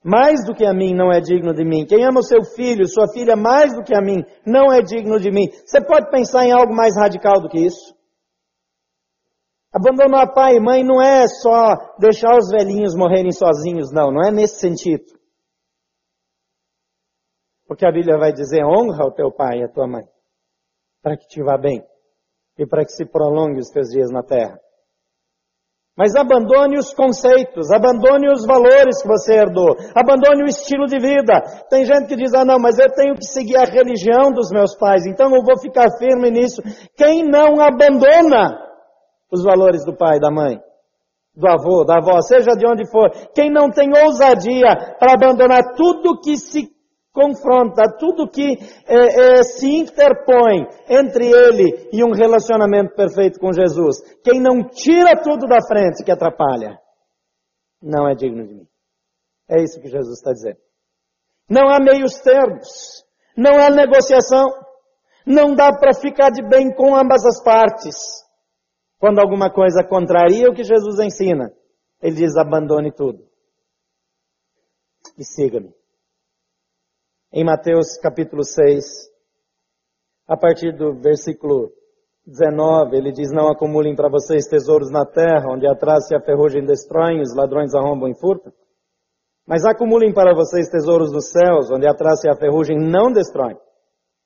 mais 0.05 0.45
do 0.47 0.55
que 0.55 0.65
a 0.65 0.73
mim 0.73 0.95
não 0.95 1.11
é 1.11 1.21
digno 1.21 1.53
de 1.53 1.65
mim. 1.65 1.85
Quem 1.85 2.05
ama 2.05 2.21
o 2.21 2.25
seu 2.25 2.45
filho, 2.45 2.87
sua 2.87 3.09
filha 3.09 3.35
mais 3.35 3.75
do 3.75 3.83
que 3.83 3.97
a 3.97 4.01
mim, 4.01 4.25
não 4.47 4.73
é 4.73 4.81
digno 4.81 5.19
de 5.19 5.33
mim. 5.33 5.49
Você 5.65 5.85
pode 5.85 6.13
pensar 6.13 6.45
em 6.45 6.53
algo 6.53 6.73
mais 6.73 6.97
radical 6.97 7.41
do 7.41 7.49
que 7.49 7.59
isso? 7.59 7.93
Abandonar 9.73 10.35
pai 10.35 10.57
e 10.57 10.61
mãe 10.61 10.85
não 10.85 11.01
é 11.01 11.27
só 11.27 11.97
deixar 11.99 12.37
os 12.37 12.51
velhinhos 12.51 12.95
morrerem 12.95 13.33
sozinhos, 13.33 13.91
não. 13.91 14.13
Não 14.13 14.23
é 14.23 14.31
nesse 14.31 14.61
sentido. 14.61 15.05
Porque 17.67 17.87
a 17.87 17.91
Bíblia 17.91 18.19
vai 18.19 18.33
dizer: 18.33 18.63
honra 18.65 19.07
o 19.07 19.13
teu 19.13 19.33
pai 19.33 19.61
e 19.61 19.65
a 19.65 19.69
tua 19.69 19.89
mãe, 19.89 20.05
para 21.03 21.17
que 21.17 21.27
te 21.27 21.43
vá 21.43 21.57
bem 21.57 21.83
e 22.59 22.67
para 22.67 22.85
que 22.85 22.93
se 22.93 23.07
prolongue 23.07 23.61
os 23.61 23.71
teus 23.71 23.89
dias 23.89 24.11
na 24.11 24.23
terra. 24.23 24.61
Mas 25.97 26.15
abandone 26.15 26.79
os 26.79 26.93
conceitos, 26.93 27.71
abandone 27.71 28.31
os 28.31 28.47
valores 28.47 29.01
que 29.03 29.09
você 29.09 29.35
herdou, 29.35 29.77
abandone 29.95 30.43
o 30.43 30.47
estilo 30.47 30.87
de 30.87 30.99
vida. 30.99 31.41
Tem 31.69 31.85
gente 31.85 32.09
que 32.09 32.17
diz, 32.17 32.33
ah 32.35 32.45
não, 32.45 32.59
mas 32.59 32.79
eu 32.79 32.91
tenho 32.95 33.15
que 33.15 33.27
seguir 33.27 33.57
a 33.57 33.65
religião 33.65 34.33
dos 34.33 34.51
meus 34.51 34.75
pais, 34.75 35.07
então 35.07 35.35
eu 35.35 35.43
vou 35.43 35.59
ficar 35.59 35.91
firme 35.99 36.31
nisso. 36.31 36.63
Quem 36.97 37.23
não 37.23 37.61
abandona 37.61 38.72
os 39.33 39.43
valores 39.43 39.85
do 39.85 39.97
pai, 39.97 40.21
da 40.21 40.31
mãe, 40.31 40.61
do 41.35 41.49
avô, 41.49 41.85
da 41.85 41.97
avó, 41.97 42.21
seja 42.21 42.53
de 42.53 42.67
onde 42.67 42.89
for, 42.91 43.11
quem 43.35 43.51
não 43.51 43.71
tem 43.71 43.89
ousadia 44.05 44.97
para 44.99 45.15
abandonar 45.15 45.75
tudo 45.75 46.21
que 46.21 46.37
se 46.37 46.71
confronta, 47.13 47.97
tudo 47.99 48.29
que 48.29 48.59
é, 48.87 49.39
é, 49.39 49.43
se 49.43 49.67
interpõe 49.67 50.67
entre 50.89 51.27
ele 51.27 51.89
e 51.93 52.05
um 52.05 52.13
relacionamento 52.13 52.95
perfeito 52.95 53.39
com 53.39 53.53
Jesus. 53.53 53.97
Quem 54.23 54.41
não 54.41 54.69
tira 54.69 55.21
tudo 55.23 55.47
da 55.47 55.59
frente 55.67 56.05
que 56.05 56.11
atrapalha, 56.11 56.79
não 57.83 58.09
é 58.09 58.15
digno 58.15 58.47
de 58.47 58.55
mim. 58.55 58.67
É 59.49 59.63
isso 59.63 59.81
que 59.81 59.89
Jesus 59.89 60.19
está 60.19 60.33
dizendo. 60.33 60.59
Não 61.49 61.69
há 61.69 61.79
meios 61.79 62.19
termos, 62.21 63.05
não 63.37 63.61
há 63.61 63.69
negociação, 63.69 64.49
não 65.27 65.55
dá 65.55 65.71
para 65.73 65.95
ficar 65.95 66.31
de 66.31 66.43
bem 66.43 66.75
com 66.75 66.97
ambas 66.97 67.25
as 67.27 67.43
partes. 67.43 68.22
Quando 69.03 69.19
alguma 69.19 69.51
coisa 69.51 69.83
contraria 69.83 70.49
o 70.49 70.55
que 70.55 70.63
Jesus 70.63 71.01
ensina, 71.01 71.53
ele 72.01 72.15
diz: 72.15 72.37
abandone 72.37 72.93
tudo 72.93 73.19
e 75.19 75.25
siga-me 75.25 75.75
em 77.33 77.45
Mateus 77.45 77.99
capítulo 78.01 78.45
6, 78.45 78.85
a 80.29 80.37
partir 80.37 80.71
do 80.77 80.95
versículo 81.01 81.73
19, 82.25 82.97
ele 82.97 83.11
diz, 83.11 83.33
não 83.33 83.49
acumulem 83.49 83.97
para 83.97 84.09
vocês 84.09 84.47
tesouros 84.47 84.89
na 84.89 85.05
terra, 85.05 85.51
onde 85.51 85.67
a 85.67 85.75
traça 85.75 86.15
e 86.15 86.17
a 86.17 86.21
ferrugem 86.21 86.65
destroem, 86.65 87.21
os 87.21 87.35
ladrões 87.35 87.75
arrombam 87.75 88.09
e 88.09 88.15
furtam. 88.15 88.53
Mas 89.45 89.65
acumulem 89.65 90.15
para 90.15 90.33
vocês 90.33 90.69
tesouros 90.69 91.11
nos 91.11 91.31
céus, 91.31 91.73
onde 91.73 91.89
a 91.89 91.95
traça 91.95 92.29
e 92.29 92.31
a 92.31 92.37
ferrugem 92.37 92.79
não 92.79 93.11
destroem, 93.11 93.59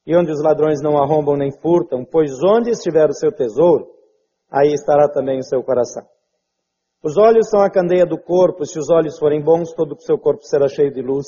e 0.06 0.14
onde 0.14 0.30
os 0.30 0.42
ladrões 0.42 0.83
não 0.83 0.99
arrombam 0.99 1.35
nem 1.35 1.50
furtam, 1.62 2.04
pois 2.04 2.33
onde 2.45 2.73
estiver 2.73 3.09
o 3.09 3.14
seu 3.14 3.33
tesouro, 3.33 3.96
aí 4.50 4.73
estará 4.73 5.09
também 5.09 5.38
o 5.38 5.45
seu 5.45 5.62
coração. 5.62 6.07
Os 7.03 7.17
olhos 7.17 7.49
são 7.49 7.61
a 7.61 7.71
candeia 7.71 8.05
do 8.05 8.19
corpo, 8.19 8.65
se 8.65 8.79
os 8.79 8.91
olhos 8.91 9.19
forem 9.19 9.43
bons, 9.43 9.73
todo 9.75 9.95
o 9.95 10.00
seu 10.00 10.19
corpo 10.19 10.43
será 10.45 10.69
cheio 10.69 10.93
de 10.93 11.03
luz. 11.03 11.26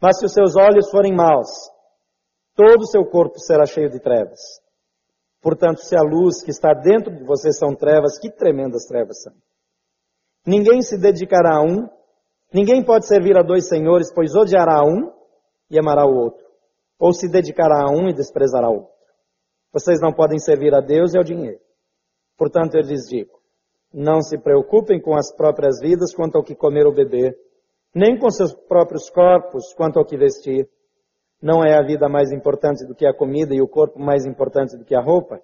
Mas 0.00 0.18
se 0.18 0.26
os 0.26 0.32
seus 0.32 0.56
olhos 0.56 0.90
forem 0.90 1.14
maus, 1.14 1.48
todo 2.54 2.82
o 2.82 2.86
seu 2.86 3.04
corpo 3.04 3.38
será 3.38 3.66
cheio 3.66 3.90
de 3.90 4.00
trevas. 4.00 4.40
Portanto, 5.40 5.80
se 5.80 5.96
a 5.96 6.02
luz 6.02 6.42
que 6.42 6.50
está 6.50 6.74
dentro 6.74 7.14
de 7.14 7.24
você 7.24 7.52
são 7.52 7.74
trevas, 7.74 8.18
que 8.18 8.30
tremendas 8.30 8.84
trevas 8.84 9.22
são. 9.22 9.32
Ninguém 10.46 10.82
se 10.82 10.98
dedicará 10.98 11.56
a 11.56 11.62
um, 11.62 11.88
ninguém 12.52 12.84
pode 12.84 13.06
servir 13.06 13.36
a 13.38 13.42
dois 13.42 13.68
senhores, 13.68 14.12
pois 14.12 14.34
odiará 14.34 14.82
um 14.84 15.10
e 15.70 15.78
amará 15.78 16.04
o 16.04 16.14
outro, 16.14 16.44
ou 16.98 17.12
se 17.12 17.28
dedicará 17.28 17.84
a 17.84 17.90
um 17.90 18.08
e 18.08 18.12
desprezará 18.12 18.68
o 18.68 18.80
outro. 18.80 19.00
Vocês 19.72 20.00
não 20.00 20.12
podem 20.12 20.38
servir 20.38 20.74
a 20.74 20.80
Deus 20.80 21.14
e 21.14 21.18
ao 21.18 21.24
dinheiro. 21.24 21.60
Portanto, 22.40 22.74
eu 22.74 22.80
lhes 22.80 23.06
digo, 23.06 23.38
não 23.92 24.22
se 24.22 24.38
preocupem 24.38 24.98
com 24.98 25.14
as 25.14 25.30
próprias 25.30 25.78
vidas 25.78 26.14
quanto 26.14 26.38
ao 26.38 26.42
que 26.42 26.54
comer 26.54 26.86
ou 26.86 26.94
beber, 26.94 27.36
nem 27.94 28.18
com 28.18 28.30
seus 28.30 28.54
próprios 28.54 29.10
corpos 29.10 29.74
quanto 29.74 29.98
ao 29.98 30.06
que 30.06 30.16
vestir. 30.16 30.66
Não 31.42 31.62
é 31.62 31.76
a 31.76 31.82
vida 31.82 32.08
mais 32.08 32.32
importante 32.32 32.86
do 32.86 32.94
que 32.94 33.04
a 33.04 33.12
comida 33.12 33.54
e 33.54 33.60
o 33.60 33.68
corpo 33.68 34.00
mais 34.00 34.24
importante 34.24 34.74
do 34.74 34.86
que 34.86 34.94
a 34.94 35.02
roupa? 35.02 35.38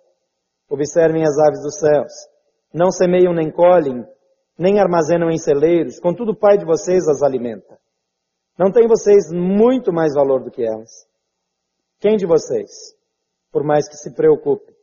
Observem 0.71 1.23
as 1.23 1.39
aves 1.39 1.61
dos 1.61 1.79
céus. 1.79 2.13
Não 2.73 2.91
semeiam 2.91 3.35
nem 3.35 3.51
colhem, 3.51 4.03
nem 4.59 4.81
armazenam 4.81 5.29
em 5.29 5.37
celeiros, 5.37 6.01
contudo 6.01 6.33
o 6.33 6.39
Pai 6.39 6.57
de 6.57 6.65
vocês 6.65 7.07
as 7.09 7.23
alimenta. 7.23 7.79
Não 8.59 8.73
tem 8.73 8.89
vocês 8.89 9.31
muito 9.31 9.93
mais 9.93 10.15
valor 10.15 10.43
do 10.43 10.51
que 10.51 10.65
elas? 10.65 11.07
Quem 12.01 12.17
de 12.17 12.25
vocês, 12.25 12.71
por 13.53 13.63
mais 13.63 13.87
que 13.87 13.97
se 13.97 14.15
preocupe, 14.15 14.76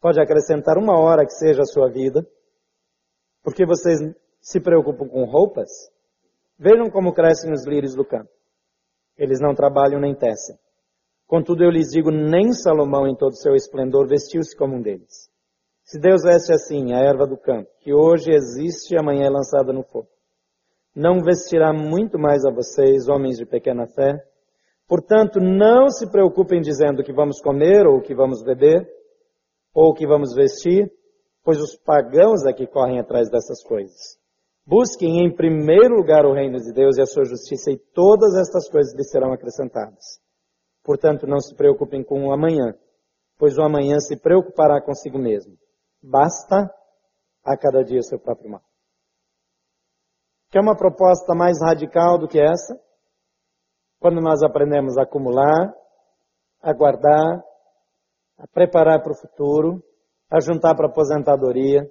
pode 0.00 0.20
acrescentar 0.20 0.78
uma 0.78 0.98
hora 0.98 1.24
que 1.24 1.32
seja 1.32 1.62
a 1.62 1.66
sua 1.66 1.88
vida? 1.88 2.26
Porque 3.42 3.66
vocês 3.66 4.00
se 4.40 4.60
preocupam 4.60 5.06
com 5.06 5.24
roupas? 5.24 5.70
Vejam 6.58 6.90
como 6.90 7.12
crescem 7.12 7.52
os 7.52 7.66
lírios 7.66 7.94
do 7.94 8.04
campo. 8.04 8.30
Eles 9.16 9.40
não 9.40 9.54
trabalham 9.54 10.00
nem 10.00 10.14
tecem. 10.14 10.56
Contudo, 11.26 11.62
eu 11.62 11.70
lhes 11.70 11.90
digo, 11.90 12.10
nem 12.10 12.52
Salomão 12.52 13.06
em 13.06 13.14
todo 13.14 13.32
o 13.32 13.36
seu 13.36 13.54
esplendor 13.54 14.08
vestiu-se 14.08 14.56
como 14.56 14.76
um 14.76 14.82
deles. 14.82 15.30
Se 15.84 15.98
Deus 15.98 16.22
veste 16.22 16.52
assim 16.52 16.92
a 16.92 16.98
erva 16.98 17.26
do 17.26 17.36
campo, 17.36 17.68
que 17.80 17.92
hoje 17.92 18.32
existe 18.32 18.94
e 18.94 18.98
amanhã 18.98 19.26
é 19.26 19.30
lançada 19.30 19.72
no 19.72 19.82
fogo, 19.82 20.08
não 20.94 21.22
vestirá 21.22 21.72
muito 21.72 22.18
mais 22.18 22.44
a 22.44 22.50
vocês, 22.50 23.08
homens 23.08 23.38
de 23.38 23.46
pequena 23.46 23.86
fé? 23.86 24.24
Portanto, 24.88 25.40
não 25.40 25.88
se 25.88 26.10
preocupem 26.10 26.60
dizendo 26.60 27.02
que 27.02 27.12
vamos 27.12 27.40
comer 27.40 27.86
ou 27.86 28.00
que 28.00 28.14
vamos 28.14 28.42
beber 28.42 28.88
ou 29.74 29.94
que 29.94 30.06
vamos 30.06 30.34
vestir, 30.34 30.90
pois 31.42 31.58
os 31.60 31.76
pagãos 31.76 32.44
é 32.46 32.52
que 32.52 32.66
correm 32.66 32.98
atrás 32.98 33.30
dessas 33.30 33.62
coisas. 33.62 34.18
Busquem 34.66 35.24
em 35.24 35.34
primeiro 35.34 35.96
lugar 35.96 36.24
o 36.24 36.32
reino 36.32 36.58
de 36.58 36.72
Deus 36.72 36.96
e 36.96 37.02
a 37.02 37.06
sua 37.06 37.24
justiça, 37.24 37.70
e 37.70 37.78
todas 37.92 38.36
estas 38.36 38.68
coisas 38.68 38.94
lhes 38.94 39.10
serão 39.10 39.32
acrescentadas. 39.32 40.20
Portanto, 40.84 41.26
não 41.26 41.40
se 41.40 41.54
preocupem 41.54 42.04
com 42.04 42.26
o 42.26 42.32
amanhã, 42.32 42.74
pois 43.38 43.58
o 43.58 43.62
amanhã 43.62 43.98
se 43.98 44.16
preocupará 44.16 44.80
consigo 44.80 45.18
mesmo. 45.18 45.56
Basta 46.02 46.72
a 47.44 47.56
cada 47.56 47.82
dia 47.82 47.98
o 47.98 48.04
seu 48.04 48.18
próprio 48.18 48.50
mal. 48.50 48.62
Quer 50.50 50.60
uma 50.60 50.76
proposta 50.76 51.34
mais 51.34 51.60
radical 51.60 52.18
do 52.18 52.28
que 52.28 52.40
essa? 52.40 52.78
Quando 53.98 54.20
nós 54.20 54.42
aprendemos 54.42 54.98
a 54.98 55.02
acumular, 55.02 55.74
a 56.60 56.72
guardar, 56.72 57.42
a 58.40 58.46
preparar 58.46 59.02
para 59.02 59.12
o 59.12 59.16
futuro, 59.16 59.84
a 60.30 60.40
juntar 60.40 60.74
para 60.74 60.86
a 60.86 60.90
aposentadoria. 60.90 61.82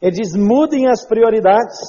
Ele 0.00 0.12
diz: 0.12 0.36
mudem 0.36 0.86
as 0.88 1.06
prioridades. 1.06 1.80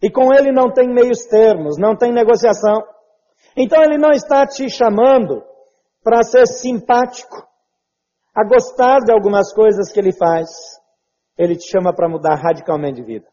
E 0.00 0.10
com 0.10 0.32
ele 0.32 0.52
não 0.52 0.72
tem 0.72 0.88
meios 0.88 1.24
termos, 1.26 1.76
não 1.78 1.96
tem 1.96 2.12
negociação. 2.12 2.82
Então 3.56 3.82
ele 3.82 3.98
não 3.98 4.10
está 4.10 4.46
te 4.46 4.68
chamando 4.70 5.42
para 6.02 6.22
ser 6.22 6.46
simpático, 6.46 7.48
a 8.34 8.44
gostar 8.44 8.98
de 9.00 9.10
algumas 9.10 9.52
coisas 9.52 9.90
que 9.90 9.98
ele 9.98 10.12
faz. 10.12 10.48
Ele 11.36 11.56
te 11.56 11.68
chama 11.68 11.92
para 11.94 12.08
mudar 12.08 12.36
radicalmente 12.36 13.00
de 13.00 13.06
vida. 13.06 13.28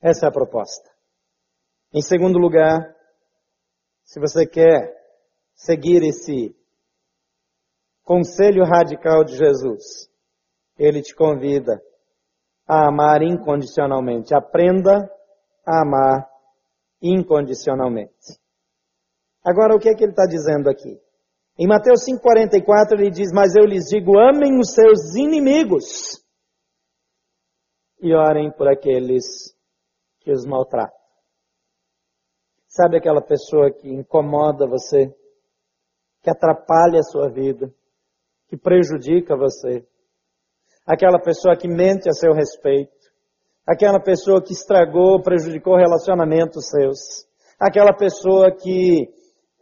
Essa 0.00 0.26
é 0.26 0.28
a 0.28 0.32
proposta. 0.32 0.90
Em 1.92 2.00
segundo 2.00 2.38
lugar, 2.38 2.96
se 4.02 4.18
você 4.18 4.46
quer 4.46 4.90
seguir 5.54 6.02
esse 6.02 6.56
conselho 8.04 8.64
radical 8.64 9.24
de 9.24 9.36
Jesus, 9.36 10.08
ele 10.78 11.02
te 11.02 11.14
convida 11.14 11.82
a 12.66 12.88
amar 12.88 13.22
incondicionalmente. 13.22 14.34
Aprenda 14.34 15.10
a 15.66 15.82
amar 15.82 16.28
incondicionalmente. 17.00 18.40
Agora, 19.44 19.74
o 19.74 19.78
que 19.78 19.88
é 19.88 19.94
que 19.94 20.04
ele 20.04 20.12
está 20.12 20.24
dizendo 20.24 20.70
aqui? 20.70 21.00
Em 21.58 21.66
Mateus 21.66 22.00
5,44 22.06 22.92
ele 22.92 23.10
diz: 23.10 23.30
Mas 23.32 23.54
eu 23.54 23.64
lhes 23.64 23.84
digo, 23.88 24.18
amem 24.18 24.58
os 24.58 24.72
seus 24.72 25.14
inimigos 25.14 26.22
e 28.00 28.14
orem 28.14 28.50
por 28.50 28.68
aqueles 28.68 29.54
que 30.20 30.32
os 30.32 30.46
maltratam. 30.46 30.96
Sabe 32.66 32.96
aquela 32.96 33.20
pessoa 33.20 33.70
que 33.70 33.88
incomoda 33.88 34.66
você, 34.66 35.14
que 36.22 36.30
atrapalha 36.30 37.00
a 37.00 37.02
sua 37.02 37.28
vida, 37.28 37.72
que 38.52 38.56
prejudica 38.58 39.34
você? 39.34 39.82
Aquela 40.86 41.18
pessoa 41.18 41.56
que 41.56 41.66
mente 41.66 42.06
a 42.06 42.12
seu 42.12 42.34
respeito, 42.34 42.92
aquela 43.66 43.98
pessoa 43.98 44.42
que 44.42 44.52
estragou, 44.52 45.22
prejudicou 45.22 45.74
relacionamentos 45.74 46.68
seus, 46.68 47.26
aquela 47.58 47.94
pessoa 47.94 48.54
que 48.54 49.08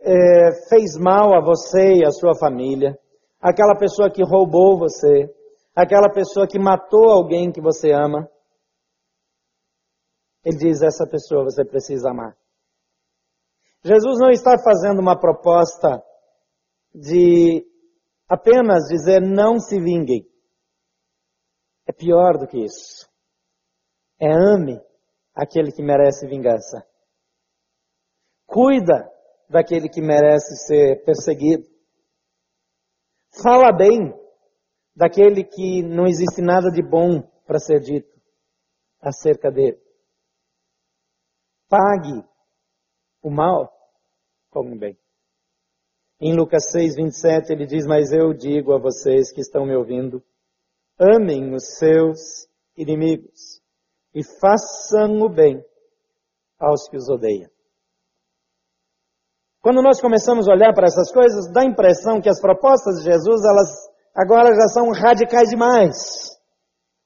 é, 0.01 0.69
fez 0.69 0.99
mal 0.99 1.33
a 1.35 1.41
você 1.41 2.01
e 2.01 2.05
a 2.05 2.11
sua 2.11 2.35
família, 2.35 2.99
aquela 3.41 3.77
pessoa 3.77 4.11
que 4.11 4.25
roubou 4.25 4.77
você, 4.77 5.33
aquela 5.73 6.11
pessoa 6.11 6.49
que 6.49 6.59
matou 6.59 7.11
alguém 7.11 7.53
que 7.53 7.61
você 7.61 7.93
ama. 7.93 8.29
Ele 10.45 10.57
diz: 10.57 10.83
essa 10.83 11.07
pessoa 11.07 11.45
você 11.45 11.65
precisa 11.65 12.11
amar. 12.11 12.37
Jesus 13.85 14.19
não 14.19 14.31
está 14.31 14.57
fazendo 14.59 14.99
uma 14.99 15.17
proposta 15.17 16.03
de 16.93 17.70
apenas 18.31 18.85
dizer 18.89 19.21
não 19.21 19.59
se 19.59 19.77
vinguem. 19.81 20.25
É 21.87 21.93
pior 21.93 22.39
do 22.39 22.47
que 22.47 22.65
isso. 22.65 23.11
É 24.21 24.31
ame 24.31 24.81
aquele 25.35 25.73
que 25.73 25.83
merece 25.83 26.29
vingança. 26.29 26.87
Cuida 28.47 29.11
daquele 29.49 29.89
que 29.89 30.01
merece 30.01 30.55
ser 30.67 31.05
perseguido. 31.05 31.69
Fala 33.43 33.73
bem 33.73 34.15
daquele 34.95 35.43
que 35.43 35.83
não 35.83 36.07
existe 36.07 36.41
nada 36.41 36.71
de 36.71 36.83
bom 36.83 37.23
para 37.47 37.59
ser 37.59 37.81
dito 37.81 38.21
acerca 39.01 39.51
dele. 39.51 39.81
Pague 41.69 42.25
o 43.23 43.31
mal 43.31 43.73
com 44.51 44.61
o 44.73 44.79
bem. 44.79 44.97
Em 46.21 46.37
Lucas 46.37 46.71
6, 46.71 46.97
27, 46.97 47.51
ele 47.51 47.65
diz: 47.65 47.87
Mas 47.87 48.13
eu 48.13 48.35
digo 48.35 48.75
a 48.75 48.79
vocês 48.79 49.33
que 49.33 49.41
estão 49.41 49.65
me 49.65 49.75
ouvindo, 49.75 50.23
amem 50.99 51.55
os 51.55 51.79
seus 51.79 52.47
inimigos 52.77 53.63
e 54.15 54.23
façam 54.39 55.23
o 55.23 55.31
bem 55.31 55.65
aos 56.59 56.87
que 56.91 56.97
os 56.99 57.09
odeiam. 57.09 57.49
Quando 59.63 59.81
nós 59.81 59.99
começamos 59.99 60.47
a 60.47 60.53
olhar 60.53 60.75
para 60.75 60.87
essas 60.87 61.11
coisas, 61.11 61.51
dá 61.53 61.63
a 61.63 61.67
impressão 61.67 62.21
que 62.21 62.29
as 62.29 62.41
propostas 62.41 62.97
de 62.97 63.05
Jesus, 63.05 63.43
elas 63.43 63.69
agora 64.15 64.55
já 64.55 64.69
são 64.69 64.91
radicais 64.91 65.49
demais. 65.49 66.39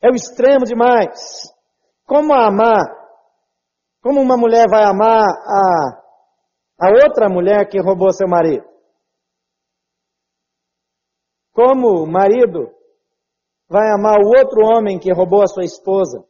É 0.02 0.10
o 0.10 0.14
extremo 0.14 0.64
demais. 0.64 1.52
Como 2.04 2.32
amar? 2.32 2.84
Como 4.02 4.20
uma 4.20 4.36
mulher 4.36 4.66
vai 4.68 4.84
amar 4.84 5.22
a, 5.22 6.02
a 6.80 6.90
outra 7.04 7.28
mulher 7.28 7.68
que 7.68 7.80
roubou 7.80 8.12
seu 8.12 8.28
marido? 8.28 8.73
Como 11.54 12.02
o 12.02 12.06
marido 12.06 12.68
vai 13.68 13.88
amar 13.92 14.18
o 14.18 14.36
outro 14.36 14.60
homem 14.66 14.98
que 14.98 15.12
roubou 15.12 15.40
a 15.40 15.46
sua 15.46 15.64
esposa? 15.64 16.26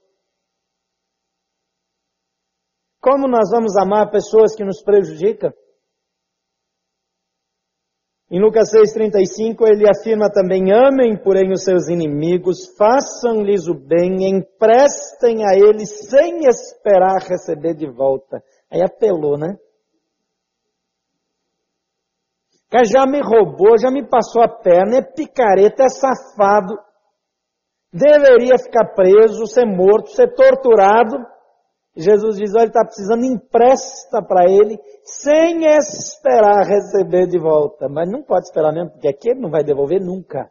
Como 3.00 3.26
nós 3.26 3.50
vamos 3.50 3.74
amar 3.76 4.10
pessoas 4.10 4.54
que 4.54 4.62
nos 4.62 4.82
prejudicam? 4.82 5.50
Em 8.30 8.40
Lucas 8.40 8.70
6,35 8.72 9.66
ele 9.66 9.88
afirma 9.88 10.30
também: 10.30 10.72
Amem, 10.72 11.16
porém, 11.16 11.52
os 11.52 11.62
seus 11.62 11.88
inimigos, 11.88 12.74
façam-lhes 12.76 13.66
o 13.66 13.74
bem, 13.74 14.28
emprestem 14.28 15.46
a 15.46 15.54
eles 15.54 16.08
sem 16.08 16.46
esperar 16.46 17.22
receber 17.22 17.74
de 17.74 17.90
volta. 17.90 18.42
Aí 18.70 18.82
apelou, 18.82 19.38
né? 19.38 19.56
Que 22.74 22.84
já 22.86 23.06
me 23.06 23.20
roubou, 23.20 23.78
já 23.78 23.88
me 23.88 24.04
passou 24.04 24.42
a 24.42 24.48
perna, 24.48 24.96
é 24.96 25.02
picareta, 25.02 25.84
é 25.84 25.88
safado. 25.88 26.74
Deveria 27.92 28.58
ficar 28.58 28.92
preso, 28.96 29.46
ser 29.46 29.64
morto, 29.64 30.10
ser 30.10 30.34
torturado. 30.34 31.24
Jesus 31.96 32.36
diz: 32.36 32.52
olha, 32.52 32.62
ele 32.62 32.70
está 32.70 32.84
precisando, 32.84 33.24
empresta 33.24 34.20
para 34.26 34.50
ele, 34.50 34.76
sem 35.04 35.64
esperar 35.66 36.66
receber 36.66 37.28
de 37.28 37.38
volta. 37.38 37.88
Mas 37.88 38.10
não 38.10 38.24
pode 38.24 38.46
esperar 38.46 38.72
mesmo, 38.72 38.90
porque 38.90 39.06
aqui 39.06 39.30
ele 39.30 39.40
não 39.40 39.50
vai 39.50 39.62
devolver 39.62 40.00
nunca. 40.00 40.50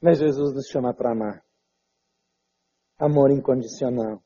Mas 0.00 0.18
Jesus 0.18 0.54
nos 0.54 0.66
chama 0.68 0.94
para 0.94 1.12
amar. 1.12 1.42
Amor 2.98 3.30
incondicional. 3.30 4.22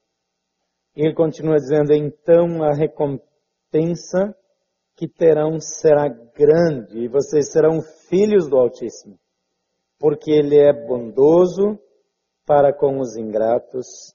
E 0.94 1.04
ele 1.04 1.14
continua 1.16 1.56
dizendo: 1.56 1.92
então 1.92 2.62
a 2.62 2.72
recompensa 2.72 4.36
que 5.00 5.08
terão 5.08 5.58
será 5.58 6.08
grande, 6.08 6.98
e 6.98 7.08
vocês 7.08 7.50
serão 7.50 7.80
filhos 8.10 8.50
do 8.50 8.58
Altíssimo, 8.58 9.18
porque 9.98 10.30
ele 10.30 10.58
é 10.58 10.74
bondoso 10.74 11.80
para 12.44 12.70
com 12.70 13.00
os 13.00 13.16
ingratos 13.16 14.14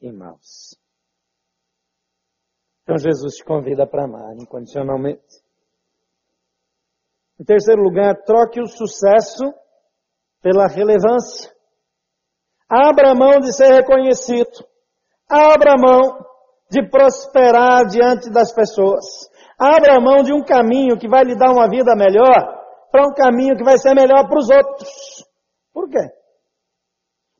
e 0.00 0.10
maus. 0.10 0.76
Então 2.82 2.98
Jesus 2.98 3.36
te 3.36 3.44
convida 3.44 3.86
para 3.86 4.02
amar 4.02 4.34
incondicionalmente. 4.34 5.44
Em 7.38 7.44
terceiro 7.44 7.80
lugar, 7.80 8.24
troque 8.24 8.60
o 8.60 8.66
sucesso 8.66 9.54
pela 10.42 10.66
relevância. 10.66 11.54
Abra 12.68 13.14
mão 13.14 13.38
de 13.38 13.54
ser 13.54 13.72
reconhecido. 13.74 14.66
Abra 15.28 15.76
mão 15.78 16.26
de 16.68 16.82
prosperar 16.90 17.86
diante 17.86 18.28
das 18.28 18.52
pessoas. 18.52 19.30
Abra 19.60 20.00
mão 20.00 20.22
de 20.22 20.32
um 20.32 20.42
caminho 20.42 20.98
que 20.98 21.06
vai 21.06 21.22
lhe 21.22 21.36
dar 21.36 21.52
uma 21.52 21.68
vida 21.68 21.94
melhor 21.94 22.32
para 22.90 23.06
um 23.06 23.12
caminho 23.12 23.54
que 23.54 23.62
vai 23.62 23.76
ser 23.76 23.94
melhor 23.94 24.26
para 24.26 24.38
os 24.38 24.48
outros. 24.48 24.88
Por 25.70 25.86
quê? 25.90 26.00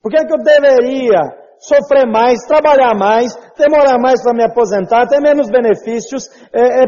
Por 0.02 0.10
que, 0.10 0.18
é 0.18 0.26
que 0.26 0.32
eu 0.32 0.42
deveria 0.42 1.18
sofrer 1.58 2.06
mais, 2.06 2.40
trabalhar 2.46 2.94
mais, 2.94 3.34
demorar 3.56 3.98
mais 3.98 4.22
para 4.22 4.34
me 4.34 4.44
aposentar, 4.44 5.06
ter 5.06 5.20
menos 5.20 5.50
benefícios, 5.50 6.28
é, 6.52 6.84
é, 6.84 6.86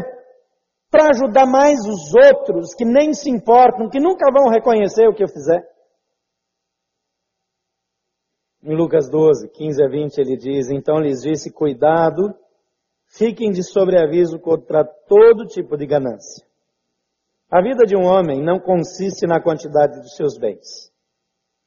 para 0.91 1.09
ajudar 1.09 1.47
mais 1.47 1.79
os 1.79 2.13
outros 2.13 2.75
que 2.75 2.85
nem 2.85 3.13
se 3.13 3.29
importam, 3.29 3.89
que 3.89 3.99
nunca 3.99 4.31
vão 4.31 4.51
reconhecer 4.51 5.07
o 5.07 5.13
que 5.15 5.23
eu 5.23 5.27
fizer. 5.27 5.63
Em 8.63 8.75
Lucas 8.75 9.09
12, 9.09 9.49
15 9.49 9.83
a 9.83 9.87
20, 9.87 10.17
ele 10.19 10.37
diz: 10.37 10.69
Então 10.69 10.99
lhes 10.99 11.21
disse: 11.21 11.51
Cuidado, 11.51 12.33
fiquem 13.17 13.51
de 13.51 13.63
sobreaviso 13.63 14.39
contra 14.39 14.83
todo 14.83 15.45
tipo 15.45 15.77
de 15.77 15.85
ganância. 15.85 16.45
A 17.49 17.61
vida 17.61 17.85
de 17.85 17.95
um 17.95 18.05
homem 18.05 18.43
não 18.43 18.59
consiste 18.59 19.27
na 19.27 19.41
quantidade 19.41 19.99
dos 19.99 20.15
seus 20.15 20.37
bens, 20.37 20.91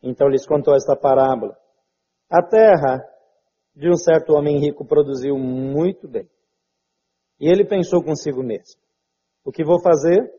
Então 0.02 0.28
lhes 0.28 0.46
contou 0.46 0.74
esta 0.74 0.96
parábola. 0.96 1.56
A 2.28 2.42
terra 2.42 3.04
de 3.74 3.88
um 3.88 3.96
certo 3.96 4.32
homem 4.34 4.58
rico 4.58 4.84
produziu 4.84 5.38
muito 5.38 6.08
bem. 6.08 6.28
E 7.38 7.48
ele 7.48 7.64
pensou 7.64 8.02
consigo 8.02 8.42
mesmo: 8.42 8.80
O 9.44 9.52
que 9.52 9.64
vou 9.64 9.80
fazer? 9.80 10.32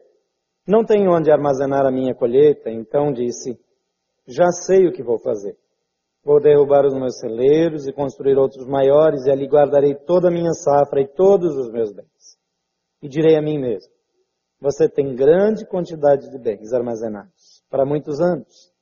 Não 0.67 0.83
tenho 0.83 1.11
onde 1.11 1.31
armazenar 1.31 1.85
a 1.85 1.91
minha 1.91 2.13
colheita, 2.13 2.69
então 2.69 3.13
disse: 3.13 3.57
Já 4.27 4.51
sei 4.51 4.87
o 4.87 4.91
que 4.91 5.01
vou 5.01 5.17
fazer. 5.19 5.57
Vou 6.27 6.41
derrubar 6.41 6.85
os 6.85 6.93
meus 6.93 7.19
celeiros 7.19 7.87
e 7.87 7.93
construir 7.93 8.37
outros 8.37 8.67
maiores, 8.67 9.25
e 9.25 9.31
ali 9.31 9.47
guardarei 9.47 9.95
toda 9.95 10.27
a 10.27 10.31
minha 10.31 10.51
safra 10.51 10.99
e 10.99 11.07
todos 11.07 11.55
os 11.55 11.71
meus 11.71 11.93
bens. 11.93 12.37
E 13.01 13.07
direi 13.07 13.37
a 13.37 13.41
mim 13.41 13.57
mesmo: 13.57 13.89
Você 14.59 14.89
tem 14.89 15.15
grande 15.15 15.65
quantidade 15.65 16.29
de 16.29 16.37
bens 16.37 16.73
armazenados 16.73 17.63
para 17.69 17.85
muitos 17.85 18.19
anos. 18.19 18.73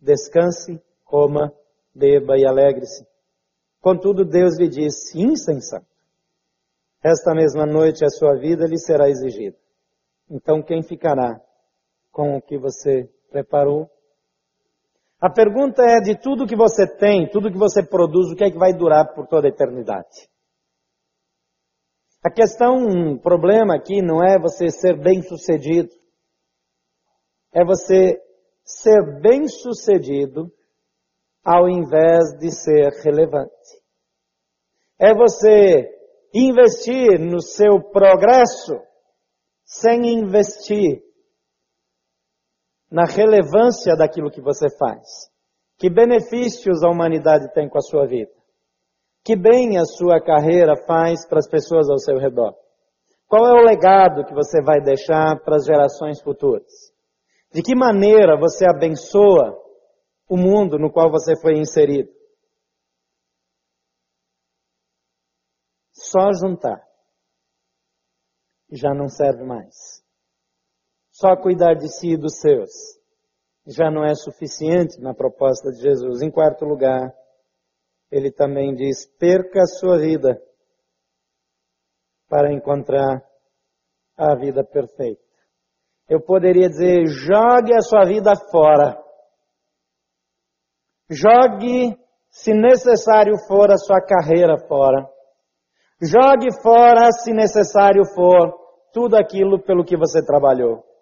Descanse, 0.00 0.82
coma, 1.04 1.52
beba 1.94 2.38
e 2.38 2.46
alegre-se. 2.46 3.06
Contudo, 3.82 4.24
Deus 4.24 4.58
lhe 4.58 4.66
disse: 4.66 5.20
Insensato. 5.20 5.84
Esta 7.02 7.34
mesma 7.34 7.66
noite 7.66 8.02
a 8.02 8.08
sua 8.08 8.34
vida 8.34 8.64
lhe 8.64 8.78
será 8.78 9.10
exigida. 9.10 9.58
Então 10.30 10.62
quem 10.62 10.82
ficará 10.82 11.38
com 12.10 12.38
o 12.38 12.40
que 12.40 12.56
você 12.56 13.06
preparou? 13.30 13.90
A 15.24 15.30
pergunta 15.30 15.82
é 15.82 16.00
de 16.00 16.20
tudo 16.20 16.46
que 16.46 16.54
você 16.54 16.86
tem, 16.86 17.26
tudo 17.26 17.50
que 17.50 17.56
você 17.56 17.82
produz, 17.82 18.30
o 18.30 18.36
que 18.36 18.44
é 18.44 18.50
que 18.50 18.58
vai 18.58 18.74
durar 18.74 19.14
por 19.14 19.26
toda 19.26 19.46
a 19.46 19.50
eternidade? 19.50 20.28
A 22.22 22.30
questão, 22.30 22.76
um 22.76 23.16
problema 23.16 23.74
aqui 23.74 24.02
não 24.02 24.22
é 24.22 24.38
você 24.38 24.68
ser 24.68 25.00
bem 25.02 25.22
sucedido. 25.22 25.88
É 27.54 27.64
você 27.64 28.20
ser 28.66 29.18
bem 29.22 29.48
sucedido 29.48 30.52
ao 31.42 31.70
invés 31.70 32.38
de 32.38 32.50
ser 32.50 32.90
relevante. 33.02 33.80
É 34.98 35.14
você 35.14 35.88
investir 36.34 37.18
no 37.18 37.40
seu 37.40 37.80
progresso 37.80 38.78
sem 39.64 40.18
investir 40.18 41.02
na 42.94 43.06
relevância 43.06 43.96
daquilo 43.96 44.30
que 44.30 44.40
você 44.40 44.70
faz. 44.78 45.28
Que 45.76 45.90
benefícios 45.90 46.84
a 46.84 46.88
humanidade 46.88 47.52
tem 47.52 47.68
com 47.68 47.76
a 47.76 47.80
sua 47.80 48.06
vida? 48.06 48.30
Que 49.24 49.34
bem 49.34 49.78
a 49.78 49.84
sua 49.84 50.22
carreira 50.22 50.76
faz 50.86 51.26
para 51.26 51.40
as 51.40 51.48
pessoas 51.48 51.90
ao 51.90 51.98
seu 51.98 52.18
redor? 52.18 52.54
Qual 53.26 53.44
é 53.48 53.52
o 53.52 53.64
legado 53.64 54.24
que 54.24 54.32
você 54.32 54.62
vai 54.62 54.80
deixar 54.80 55.42
para 55.42 55.56
as 55.56 55.66
gerações 55.66 56.22
futuras? 56.22 56.70
De 57.52 57.62
que 57.62 57.74
maneira 57.74 58.38
você 58.38 58.64
abençoa 58.64 59.60
o 60.28 60.36
mundo 60.36 60.78
no 60.78 60.92
qual 60.92 61.10
você 61.10 61.34
foi 61.40 61.58
inserido? 61.58 62.10
Só 65.92 66.30
juntar 66.32 66.80
já 68.70 68.94
não 68.94 69.08
serve 69.08 69.42
mais. 69.42 69.93
Só 71.14 71.36
cuidar 71.36 71.74
de 71.74 71.88
si 71.88 72.14
e 72.14 72.16
dos 72.16 72.40
seus 72.40 72.72
já 73.66 73.90
não 73.90 74.04
é 74.04 74.14
suficiente 74.14 75.00
na 75.00 75.14
proposta 75.14 75.70
de 75.70 75.80
Jesus. 75.80 76.20
Em 76.20 76.30
quarto 76.30 76.64
lugar, 76.64 77.14
ele 78.10 78.30
também 78.32 78.74
diz: 78.74 79.06
perca 79.16 79.62
a 79.62 79.66
sua 79.66 79.96
vida 79.98 80.42
para 82.28 82.52
encontrar 82.52 83.24
a 84.16 84.34
vida 84.34 84.64
perfeita. 84.64 85.22
Eu 86.08 86.20
poderia 86.20 86.68
dizer: 86.68 87.06
jogue 87.06 87.72
a 87.74 87.80
sua 87.80 88.04
vida 88.04 88.32
fora. 88.50 89.00
Jogue, 91.08 91.96
se 92.28 92.52
necessário 92.52 93.34
for, 93.46 93.70
a 93.70 93.76
sua 93.76 94.00
carreira 94.00 94.58
fora. 94.66 95.08
Jogue 96.02 96.48
fora, 96.60 97.12
se 97.12 97.32
necessário 97.32 98.02
for, 98.14 98.52
tudo 98.92 99.16
aquilo 99.16 99.62
pelo 99.62 99.84
que 99.84 99.96
você 99.96 100.24
trabalhou. 100.24 100.93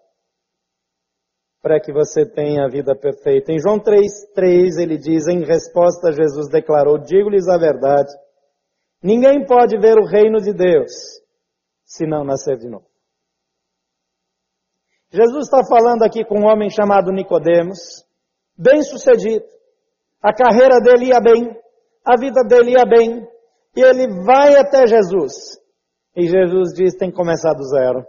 Para 1.62 1.80
que 1.80 1.92
você 1.92 2.26
tenha 2.26 2.64
a 2.64 2.68
vida 2.68 2.94
perfeita. 2.96 3.52
Em 3.52 3.58
João 3.60 3.78
3,3 3.78 4.82
ele 4.82 4.98
diz, 4.98 5.28
em 5.28 5.44
resposta, 5.44 6.12
Jesus 6.12 6.48
declarou: 6.50 6.98
Digo-lhes 6.98 7.48
a 7.48 7.56
verdade, 7.56 8.10
ninguém 9.00 9.46
pode 9.46 9.78
ver 9.78 9.96
o 9.96 10.04
reino 10.04 10.38
de 10.38 10.52
Deus 10.52 10.90
se 11.84 12.06
não 12.06 12.24
nascer 12.24 12.56
de 12.56 12.68
novo. 12.68 12.86
Jesus 15.12 15.44
está 15.44 15.62
falando 15.64 16.02
aqui 16.02 16.24
com 16.24 16.40
um 16.40 16.46
homem 16.46 16.70
chamado 16.70 17.12
Nicodemos, 17.12 17.78
bem 18.56 18.82
sucedido. 18.82 19.44
A 20.22 20.32
carreira 20.32 20.80
dele 20.80 21.10
ia 21.10 21.20
bem, 21.20 21.54
a 22.04 22.16
vida 22.18 22.42
dele 22.48 22.72
ia 22.72 22.86
bem, 22.86 23.28
e 23.76 23.80
ele 23.80 24.08
vai 24.24 24.56
até 24.56 24.86
Jesus. 24.86 25.60
E 26.16 26.26
Jesus 26.26 26.72
diz: 26.74 26.96
tem 26.96 27.10
que 27.10 27.16
começar 27.16 27.52
do 27.52 27.62
zero. 27.64 28.06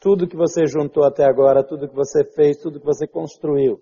Tudo 0.00 0.26
que 0.26 0.36
você 0.36 0.66
juntou 0.66 1.04
até 1.04 1.24
agora, 1.24 1.62
tudo 1.62 1.88
que 1.88 1.94
você 1.94 2.24
fez, 2.24 2.58
tudo 2.58 2.80
que 2.80 2.86
você 2.86 3.06
construiu, 3.06 3.80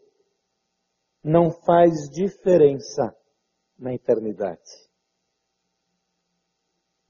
não 1.23 1.51
faz 1.51 2.11
diferença 2.11 3.17
na 3.79 3.95
eternidade. 3.95 4.61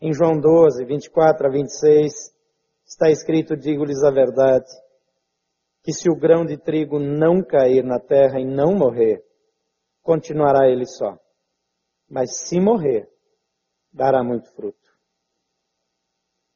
Em 0.00 0.12
João 0.12 0.38
12, 0.38 0.84
24 0.84 1.46
a 1.46 1.50
26, 1.50 2.12
está 2.86 3.10
escrito: 3.10 3.56
Digo-lhes 3.56 4.04
a 4.04 4.10
verdade, 4.10 4.70
que 5.82 5.92
se 5.92 6.08
o 6.10 6.16
grão 6.16 6.44
de 6.44 6.56
trigo 6.56 7.00
não 7.00 7.42
cair 7.42 7.82
na 7.82 7.98
terra 7.98 8.38
e 8.38 8.44
não 8.44 8.76
morrer, 8.76 9.24
continuará 10.02 10.68
ele 10.68 10.86
só 10.86 11.18
mas 12.08 12.48
se 12.48 12.58
morrer, 12.58 13.08
dará 13.92 14.24
muito 14.24 14.50
fruto. 14.54 14.78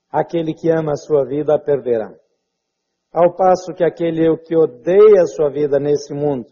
Aquele 0.09 0.55
que 0.55 0.71
ama 0.71 0.93
a 0.93 0.97
sua 0.97 1.25
vida 1.25 1.55
a 1.55 1.59
perderá. 1.59 2.15
Ao 3.13 3.35
passo 3.35 3.75
que 3.75 3.85
aquele 3.85 4.37
que 4.39 4.57
odeia 4.57 5.23
a 5.23 5.27
sua 5.27 5.51
vida 5.51 5.79
nesse 5.79 6.15
mundo, 6.15 6.47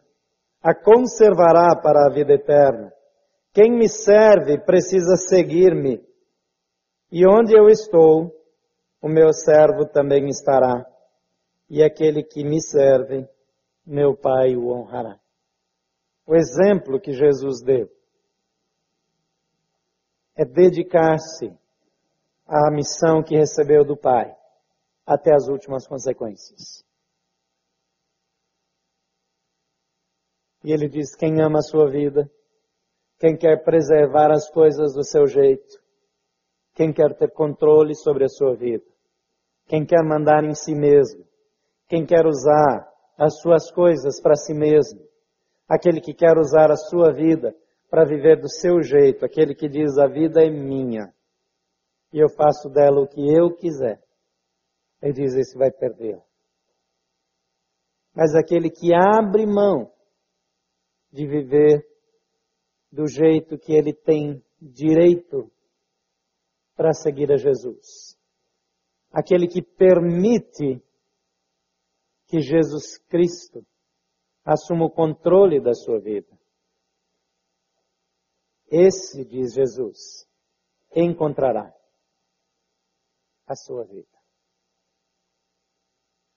a 0.62 0.74
conservará 0.74 1.74
para 1.80 2.06
a 2.06 2.12
vida 2.12 2.34
eterna. 2.34 2.92
Quem 3.52 3.72
me 3.72 3.88
serve 3.88 4.58
precisa 4.58 5.16
seguir-me. 5.16 6.04
E 7.10 7.26
onde 7.26 7.56
eu 7.56 7.68
estou, 7.68 8.30
o 9.00 9.08
meu 9.08 9.32
servo 9.32 9.86
também 9.86 10.28
estará. 10.28 10.84
E 11.68 11.82
aquele 11.82 12.22
que 12.22 12.44
me 12.44 12.60
serve, 12.60 13.26
meu 13.86 14.14
Pai 14.14 14.54
o 14.54 14.68
honrará. 14.68 15.18
O 16.26 16.36
exemplo 16.36 17.00
que 17.00 17.12
Jesus 17.12 17.62
deu 17.62 17.90
é 20.36 20.44
dedicar-se 20.44 21.52
à 22.46 22.70
missão 22.70 23.22
que 23.22 23.36
recebeu 23.36 23.84
do 23.84 23.96
Pai 23.96 24.36
até 25.10 25.34
as 25.34 25.48
últimas 25.48 25.88
consequências. 25.88 26.84
E 30.62 30.72
ele 30.72 30.88
diz: 30.88 31.16
quem 31.16 31.42
ama 31.42 31.58
a 31.58 31.62
sua 31.62 31.90
vida, 31.90 32.30
quem 33.18 33.36
quer 33.36 33.64
preservar 33.64 34.30
as 34.30 34.48
coisas 34.48 34.94
do 34.94 35.02
seu 35.02 35.26
jeito, 35.26 35.82
quem 36.74 36.92
quer 36.92 37.16
ter 37.16 37.32
controle 37.32 37.94
sobre 37.96 38.24
a 38.24 38.28
sua 38.28 38.54
vida, 38.54 38.84
quem 39.66 39.84
quer 39.84 40.04
mandar 40.04 40.44
em 40.44 40.54
si 40.54 40.74
mesmo, 40.74 41.26
quem 41.88 42.06
quer 42.06 42.24
usar 42.24 42.88
as 43.18 43.40
suas 43.40 43.68
coisas 43.72 44.20
para 44.20 44.36
si 44.36 44.54
mesmo, 44.54 45.00
aquele 45.68 46.00
que 46.00 46.14
quer 46.14 46.38
usar 46.38 46.70
a 46.70 46.76
sua 46.76 47.12
vida 47.12 47.52
para 47.90 48.04
viver 48.04 48.40
do 48.40 48.48
seu 48.48 48.80
jeito, 48.80 49.24
aquele 49.24 49.56
que 49.56 49.68
diz 49.68 49.98
a 49.98 50.06
vida 50.06 50.40
é 50.44 50.48
minha 50.48 51.12
e 52.12 52.18
eu 52.18 52.28
faço 52.28 52.68
dela 52.68 53.00
o 53.00 53.08
que 53.08 53.20
eu 53.20 53.54
quiser. 53.54 54.00
Ele 55.02 55.12
diz: 55.12 55.34
esse 55.34 55.56
vai 55.56 55.70
perdê-la. 55.70 56.24
Mas 58.14 58.34
aquele 58.34 58.70
que 58.70 58.92
abre 58.92 59.46
mão 59.46 59.92
de 61.12 61.26
viver 61.26 61.86
do 62.90 63.06
jeito 63.06 63.58
que 63.58 63.72
ele 63.72 63.94
tem 63.94 64.44
direito 64.60 65.50
para 66.74 66.92
seguir 66.92 67.30
a 67.32 67.36
Jesus. 67.36 68.18
Aquele 69.12 69.46
que 69.46 69.62
permite 69.62 70.82
que 72.26 72.40
Jesus 72.40 72.98
Cristo 73.08 73.66
assuma 74.44 74.86
o 74.86 74.90
controle 74.90 75.60
da 75.60 75.74
sua 75.74 75.98
vida. 76.00 76.38
Esse, 78.68 79.24
diz 79.24 79.52
Jesus, 79.52 80.28
encontrará 80.94 81.74
a 83.46 83.54
sua 83.56 83.84
vida. 83.84 84.19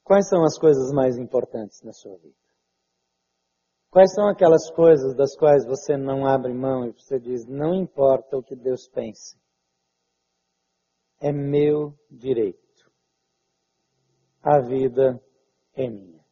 Quais 0.04 0.28
são 0.28 0.44
as 0.44 0.58
coisas 0.58 0.92
mais 0.92 1.18
importantes 1.18 1.82
na 1.82 1.94
sua 1.94 2.18
vida? 2.18 2.36
Quais 3.90 4.12
são 4.14 4.28
aquelas 4.28 4.70
coisas 4.72 5.16
das 5.16 5.36
quais 5.38 5.66
você 5.66 5.96
não 5.96 6.26
abre 6.26 6.54
mão 6.54 6.88
e 6.88 6.92
você 6.92 7.20
diz, 7.20 7.46
não 7.46 7.76
importa 7.76 8.36
o 8.36 8.44
que 8.44 8.56
Deus 8.56 8.88
pense, 8.90 9.38
é 11.22 11.32
meu 11.32 11.98
direito. 12.10 12.60
A 14.42 14.60
vida 14.60 15.22
é 15.74 15.88
minha. 15.88 16.24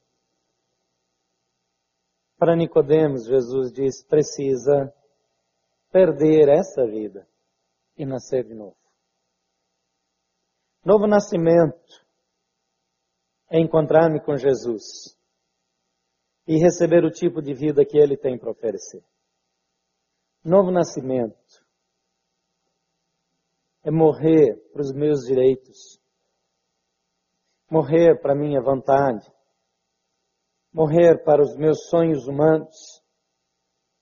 Para 2.38 2.56
Nicodemos, 2.56 3.26
Jesus 3.26 3.72
diz: 3.72 4.04
precisa 4.04 4.92
perder 5.92 6.50
essa 6.50 6.86
vida 6.86 7.26
e 7.96 8.06
nascer 8.06 8.44
de 8.44 8.56
novo. 8.56 8.76
Novo 10.84 11.06
nascimento 11.06 12.01
é 13.52 13.60
encontrar-me 13.60 14.22
com 14.22 14.38
Jesus 14.38 15.20
e 16.48 16.58
receber 16.58 17.04
o 17.04 17.12
tipo 17.12 17.42
de 17.42 17.54
vida 17.54 17.86
que 17.86 17.98
Ele 17.98 18.16
tem 18.16 18.38
para 18.38 18.50
oferecer. 18.50 19.04
Novo 20.42 20.72
nascimento 20.72 21.38
é 23.84 23.92
morrer 23.92 24.56
para 24.72 24.82
os 24.82 24.94
meus 24.94 25.26
direitos, 25.26 26.02
morrer 27.70 28.22
para 28.22 28.34
minha 28.34 28.62
vontade, 28.62 29.30
morrer 30.72 31.22
para 31.26 31.42
os 31.42 31.54
meus 31.58 31.90
sonhos 31.90 32.28
humanos 32.28 33.04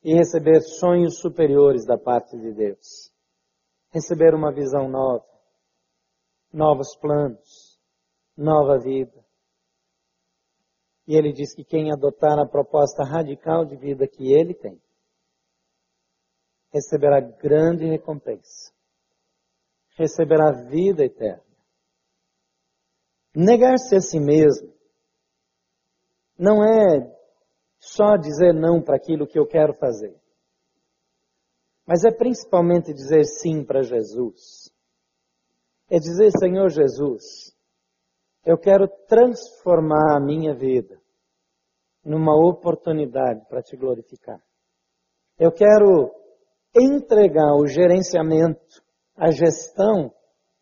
e 0.03 0.13
receber 0.13 0.61
sonhos 0.61 1.19
superiores 1.19 1.85
da 1.87 1.97
parte 1.97 2.37
de 2.37 2.53
Deus. 2.53 3.11
Receber 3.91 4.35
uma 4.35 4.53
visão 4.53 4.87
nova, 4.87 5.25
novos 6.53 6.95
planos, 6.95 7.81
nova 8.37 8.77
vida. 8.77 9.27
E 11.09 11.15
ele 11.15 11.33
diz 11.33 11.55
que 11.55 11.63
quem 11.63 11.91
adotar 11.91 12.37
a 12.37 12.45
proposta 12.45 13.03
radical 13.03 13.65
de 13.65 13.75
vida 13.75 14.07
que 14.07 14.31
ele 14.31 14.53
tem, 14.53 14.79
receberá 16.71 17.19
grande 17.19 17.83
recompensa. 17.83 18.71
Receberá 19.97 20.51
vida 20.51 21.03
eterna. 21.03 21.43
Negar-se 23.35 23.95
a 23.95 24.01
si 24.01 24.19
mesmo 24.19 24.71
não 26.37 26.63
é 26.63 27.11
só 27.79 28.15
dizer 28.15 28.53
não 28.53 28.79
para 28.79 28.95
aquilo 28.95 29.25
que 29.25 29.39
eu 29.39 29.47
quero 29.47 29.73
fazer, 29.73 30.15
mas 31.87 32.03
é 32.03 32.11
principalmente 32.11 32.93
dizer 32.93 33.25
sim 33.25 33.65
para 33.65 33.81
Jesus. 33.81 34.71
É 35.89 35.97
dizer, 35.97 36.29
Senhor 36.37 36.69
Jesus, 36.69 37.57
eu 38.45 38.57
quero 38.57 38.87
transformar 39.07 40.17
a 40.17 40.19
minha 40.19 40.53
vida 40.53 40.99
numa 42.03 42.35
oportunidade 42.35 43.45
para 43.47 43.61
te 43.61 43.75
glorificar. 43.75 44.41
Eu 45.37 45.51
quero 45.51 46.11
entregar 46.75 47.55
o 47.55 47.67
gerenciamento, 47.67 48.83
a 49.15 49.31
gestão 49.31 50.13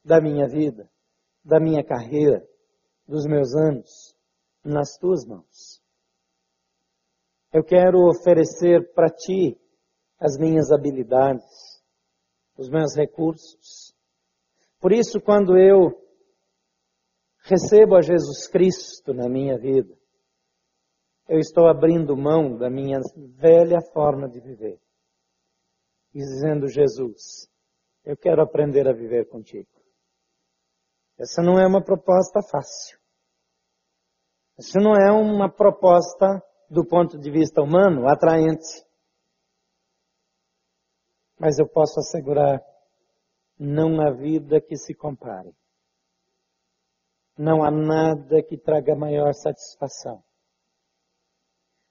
da 0.04 0.20
minha 0.20 0.48
vida, 0.48 0.90
da 1.44 1.60
minha 1.60 1.84
carreira, 1.84 2.46
dos 3.08 3.26
meus 3.26 3.56
anos, 3.56 4.16
nas 4.64 4.98
tuas 4.98 5.26
mãos. 5.26 5.82
Eu 7.54 7.64
quero 7.64 8.00
oferecer 8.10 8.94
para 8.94 9.10
ti 9.10 9.60
as 10.20 10.38
minhas 10.38 10.72
habilidades, 10.72 11.82
os 12.58 12.70
meus 12.70 12.96
recursos. 12.96 13.96
Por 14.80 14.92
isso, 14.92 15.22
quando 15.22 15.58
eu 15.58 16.07
recebo 17.50 17.96
a 17.96 18.02
Jesus 18.02 18.48
Cristo 18.48 19.14
na 19.14 19.30
minha 19.30 19.58
vida, 19.58 19.98
eu 21.28 21.40
estou 21.40 21.68
abrindo 21.68 22.16
mão 22.16 22.58
da 22.58 22.70
minha 22.70 23.00
velha 23.36 23.80
forma 23.94 24.30
de 24.30 24.40
viver 24.40 24.80
e 26.14 26.20
dizendo: 26.20 26.68
Jesus, 26.68 27.50
eu 28.04 28.16
quero 28.18 28.42
aprender 28.42 28.88
a 28.88 28.94
viver 28.94 29.28
contigo. 29.28 29.70
Essa 31.18 31.42
não 31.42 31.60
é 31.60 31.66
uma 31.66 31.84
proposta 31.84 32.42
fácil. 32.42 32.98
Essa 34.58 34.80
não 34.80 34.94
é 34.94 35.12
uma 35.12 35.50
proposta 35.50 36.42
do 36.70 36.86
ponto 36.86 37.18
de 37.18 37.32
vista 37.32 37.62
humano 37.62 38.08
atraente. 38.08 38.86
Mas 41.40 41.60
eu 41.60 41.68
posso 41.68 42.00
assegurar, 42.00 42.60
não 43.60 44.02
há 44.02 44.12
vida 44.12 44.60
que 44.60 44.76
se 44.76 44.94
compare. 44.96 45.56
Não 47.38 47.64
há 47.64 47.70
nada 47.70 48.42
que 48.42 48.58
traga 48.58 48.96
maior 48.96 49.34
satisfação. 49.34 50.24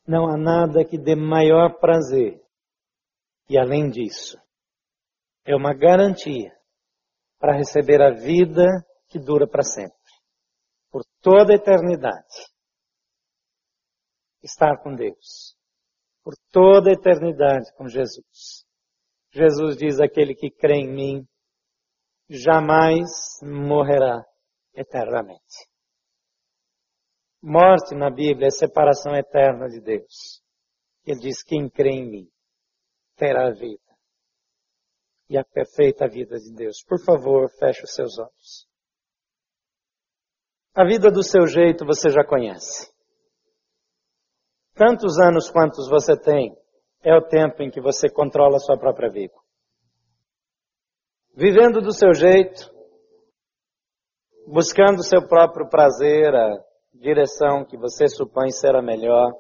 Não 0.07 0.27
há 0.27 0.37
nada 0.37 0.85
que 0.85 0.99
dê 0.99 1.15
maior 1.15 1.79
prazer 1.79 2.47
e 3.49 3.57
além 3.57 3.89
disso, 3.89 4.37
é 5.45 5.55
uma 5.55 5.73
garantia 5.73 6.53
para 7.39 7.57
receber 7.57 8.03
a 8.03 8.11
vida 8.11 8.65
que 9.09 9.21
dura 9.21 9.47
para 9.47 9.63
sempre, 9.63 9.97
por 10.91 11.03
toda 11.21 11.53
a 11.53 11.57
eternidade. 11.57 12.51
Estar 14.43 14.83
com 14.83 14.95
Deus, 14.95 15.57
por 16.25 16.35
toda 16.51 16.91
a 16.91 16.93
eternidade 16.93 17.73
com 17.77 17.89
Jesus. 17.89 18.65
Jesus 19.31 19.77
diz: 19.77 20.01
aquele 20.01 20.35
que 20.35 20.51
crê 20.51 20.79
em 20.79 20.93
mim 20.93 21.29
jamais 22.29 23.09
morrerá 23.43 24.25
eternamente. 24.77 25.67
Morte 27.43 27.95
na 27.95 28.11
Bíblia 28.11 28.49
é 28.49 28.51
separação 28.51 29.15
eterna 29.15 29.69
de 29.69 29.81
Deus. 29.81 30.43
Ele 31.05 31.21
diz: 31.21 31.43
quem 31.43 31.69
crê 31.69 31.91
em 31.91 32.09
mim 32.09 32.31
terá 33.17 33.49
a 33.49 33.53
vida. 33.53 33.81
E 35.29 35.37
a 35.39 35.45
perfeita 35.45 36.09
vida 36.09 36.37
de 36.39 36.53
Deus. 36.55 36.85
Por 36.85 37.03
favor, 37.05 37.49
feche 37.59 37.83
os 37.83 37.95
seus 37.95 38.19
olhos. 38.19 38.69
A 40.75 40.85
vida 40.85 41.11
do 41.11 41.23
seu 41.23 41.47
jeito 41.47 41.87
você 41.87 42.11
já 42.11 42.25
conhece. 42.25 42.93
Tantos 44.75 45.19
anos 45.19 45.51
quantos 45.51 45.89
você 45.89 46.15
tem, 46.21 46.55
é 47.03 47.17
o 47.17 47.27
tempo 47.27 47.63
em 47.63 47.71
que 47.71 47.81
você 47.81 48.11
controla 48.11 48.57
a 48.57 48.61
sua 48.61 48.79
própria 48.79 49.11
vida. 49.11 49.35
Vivendo 51.35 51.81
do 51.81 51.93
seu 51.93 52.13
jeito, 52.13 52.71
buscando 54.47 55.03
seu 55.03 55.27
próprio 55.27 55.69
prazer, 55.69 56.35
a 56.35 56.65
direção 56.95 57.65
que 57.65 57.77
você 57.77 58.09
supõe 58.09 58.51
ser 58.51 58.75
a 58.77 58.83
melhor, 58.83 59.33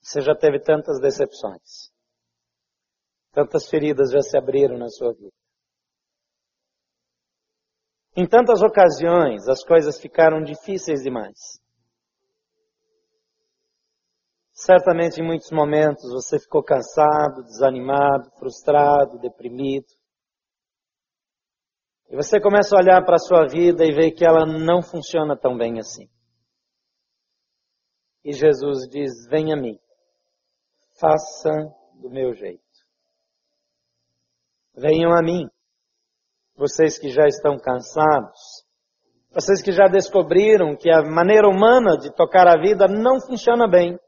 você 0.00 0.20
já 0.20 0.34
teve 0.34 0.60
tantas 0.60 1.00
decepções. 1.00 1.90
Tantas 3.32 3.68
feridas 3.68 4.10
já 4.10 4.20
se 4.22 4.36
abriram 4.36 4.78
na 4.78 4.88
sua 4.88 5.12
vida. 5.12 5.32
Em 8.16 8.26
tantas 8.26 8.60
ocasiões, 8.60 9.48
as 9.48 9.62
coisas 9.62 10.00
ficaram 10.00 10.42
difíceis 10.42 11.02
demais. 11.02 11.60
Certamente, 14.52 15.20
em 15.20 15.26
muitos 15.26 15.50
momentos, 15.50 16.10
você 16.12 16.38
ficou 16.38 16.62
cansado, 16.62 17.44
desanimado, 17.44 18.30
frustrado, 18.38 19.18
deprimido. 19.18 19.86
E 22.10 22.16
você 22.16 22.40
começa 22.40 22.74
a 22.74 22.80
olhar 22.80 23.04
para 23.04 23.14
a 23.14 23.18
sua 23.18 23.46
vida 23.46 23.84
e 23.84 23.92
ver 23.92 24.10
que 24.12 24.24
ela 24.24 24.44
não 24.44 24.82
funciona 24.82 25.36
tão 25.36 25.56
bem 25.56 25.78
assim. 25.78 26.08
E 28.24 28.32
Jesus 28.32 28.88
diz: 28.90 29.26
Venha 29.28 29.54
a 29.54 29.60
mim 29.60 29.78
faça 31.00 31.50
do 31.94 32.10
meu 32.10 32.34
jeito. 32.34 32.60
Venham 34.76 35.12
a 35.12 35.22
mim, 35.22 35.48
vocês 36.54 36.98
que 36.98 37.08
já 37.08 37.26
estão 37.26 37.58
cansados, 37.58 38.64
vocês 39.32 39.62
que 39.62 39.72
já 39.72 39.86
descobriram 39.88 40.76
que 40.76 40.90
a 40.90 41.02
maneira 41.02 41.48
humana 41.48 41.96
de 41.96 42.14
tocar 42.14 42.46
a 42.46 42.60
vida 42.60 42.86
não 42.86 43.20
funciona 43.20 43.66
bem. 43.66 43.98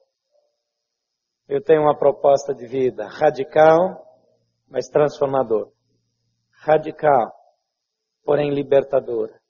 Eu 1.48 1.62
tenho 1.62 1.82
uma 1.82 1.98
proposta 1.98 2.54
de 2.54 2.66
vida 2.66 3.06
radical, 3.06 4.06
mas 4.68 4.88
transformadora. 4.88 5.70
Radical, 6.50 7.32
porém 8.24 8.52
libertadora. 8.52 9.40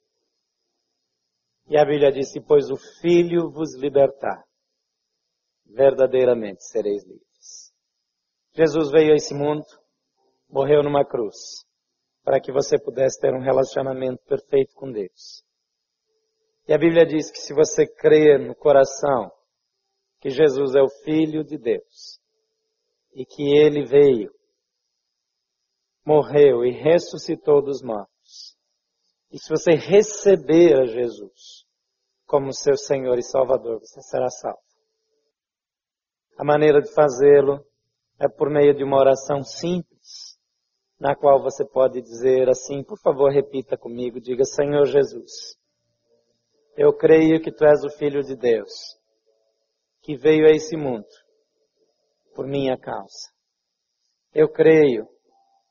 E 1.67 1.77
a 1.77 1.85
Bíblia 1.85 2.11
diz: 2.11 2.31
Pois 2.47 2.69
o 2.69 2.77
Filho 3.01 3.49
vos 3.49 3.75
libertar, 3.75 4.43
verdadeiramente 5.65 6.63
sereis 6.63 7.03
livres. 7.03 7.73
Jesus 8.53 8.91
veio 8.91 9.13
a 9.13 9.15
esse 9.15 9.33
mundo, 9.33 9.65
morreu 10.49 10.83
numa 10.83 11.05
cruz, 11.05 11.65
para 12.23 12.39
que 12.39 12.51
você 12.51 12.77
pudesse 12.77 13.19
ter 13.19 13.33
um 13.33 13.41
relacionamento 13.41 14.23
perfeito 14.25 14.73
com 14.75 14.91
Deus. 14.91 15.43
E 16.67 16.73
a 16.73 16.77
Bíblia 16.77 17.05
diz 17.05 17.31
que 17.31 17.39
se 17.39 17.53
você 17.53 17.85
crer 17.87 18.39
no 18.39 18.55
coração 18.55 19.31
que 20.21 20.29
Jesus 20.29 20.75
é 20.75 20.81
o 20.81 20.89
Filho 21.03 21.43
de 21.43 21.57
Deus 21.57 22.21
e 23.13 23.25
que 23.25 23.43
ele 23.57 23.83
veio, 23.83 24.33
morreu 26.05 26.63
e 26.63 26.71
ressuscitou 26.71 27.61
dos 27.61 27.81
mortos, 27.81 28.12
e 29.33 29.39
se 29.39 29.49
você 29.49 29.71
receber 29.71 30.79
a 30.79 30.85
Jesus 30.85 31.65
como 32.27 32.53
seu 32.53 32.77
Senhor 32.77 33.17
e 33.17 33.23
Salvador, 33.23 33.79
você 33.79 33.99
será 34.01 34.29
salvo. 34.29 34.61
A 36.37 36.43
maneira 36.43 36.79
de 36.79 36.93
fazê-lo 36.93 37.65
é 38.19 38.27
por 38.27 38.51
meio 38.51 38.75
de 38.75 38.83
uma 38.83 38.97
oração 38.97 39.41
simples, 39.41 40.37
na 40.99 41.15
qual 41.15 41.41
você 41.41 41.65
pode 41.65 41.99
dizer 41.99 42.47
assim, 42.47 42.83
por 42.83 42.99
favor, 42.99 43.31
repita 43.31 43.75
comigo, 43.75 44.21
diga, 44.21 44.45
Senhor 44.45 44.85
Jesus, 44.85 45.57
eu 46.77 46.93
creio 46.93 47.41
que 47.41 47.51
Tu 47.51 47.65
és 47.65 47.83
o 47.83 47.89
Filho 47.89 48.21
de 48.21 48.35
Deus, 48.35 48.71
que 50.03 50.15
veio 50.15 50.45
a 50.45 50.51
esse 50.51 50.77
mundo 50.77 51.07
por 52.35 52.45
minha 52.45 52.77
causa. 52.77 53.31
Eu 54.31 54.47
creio 54.47 55.07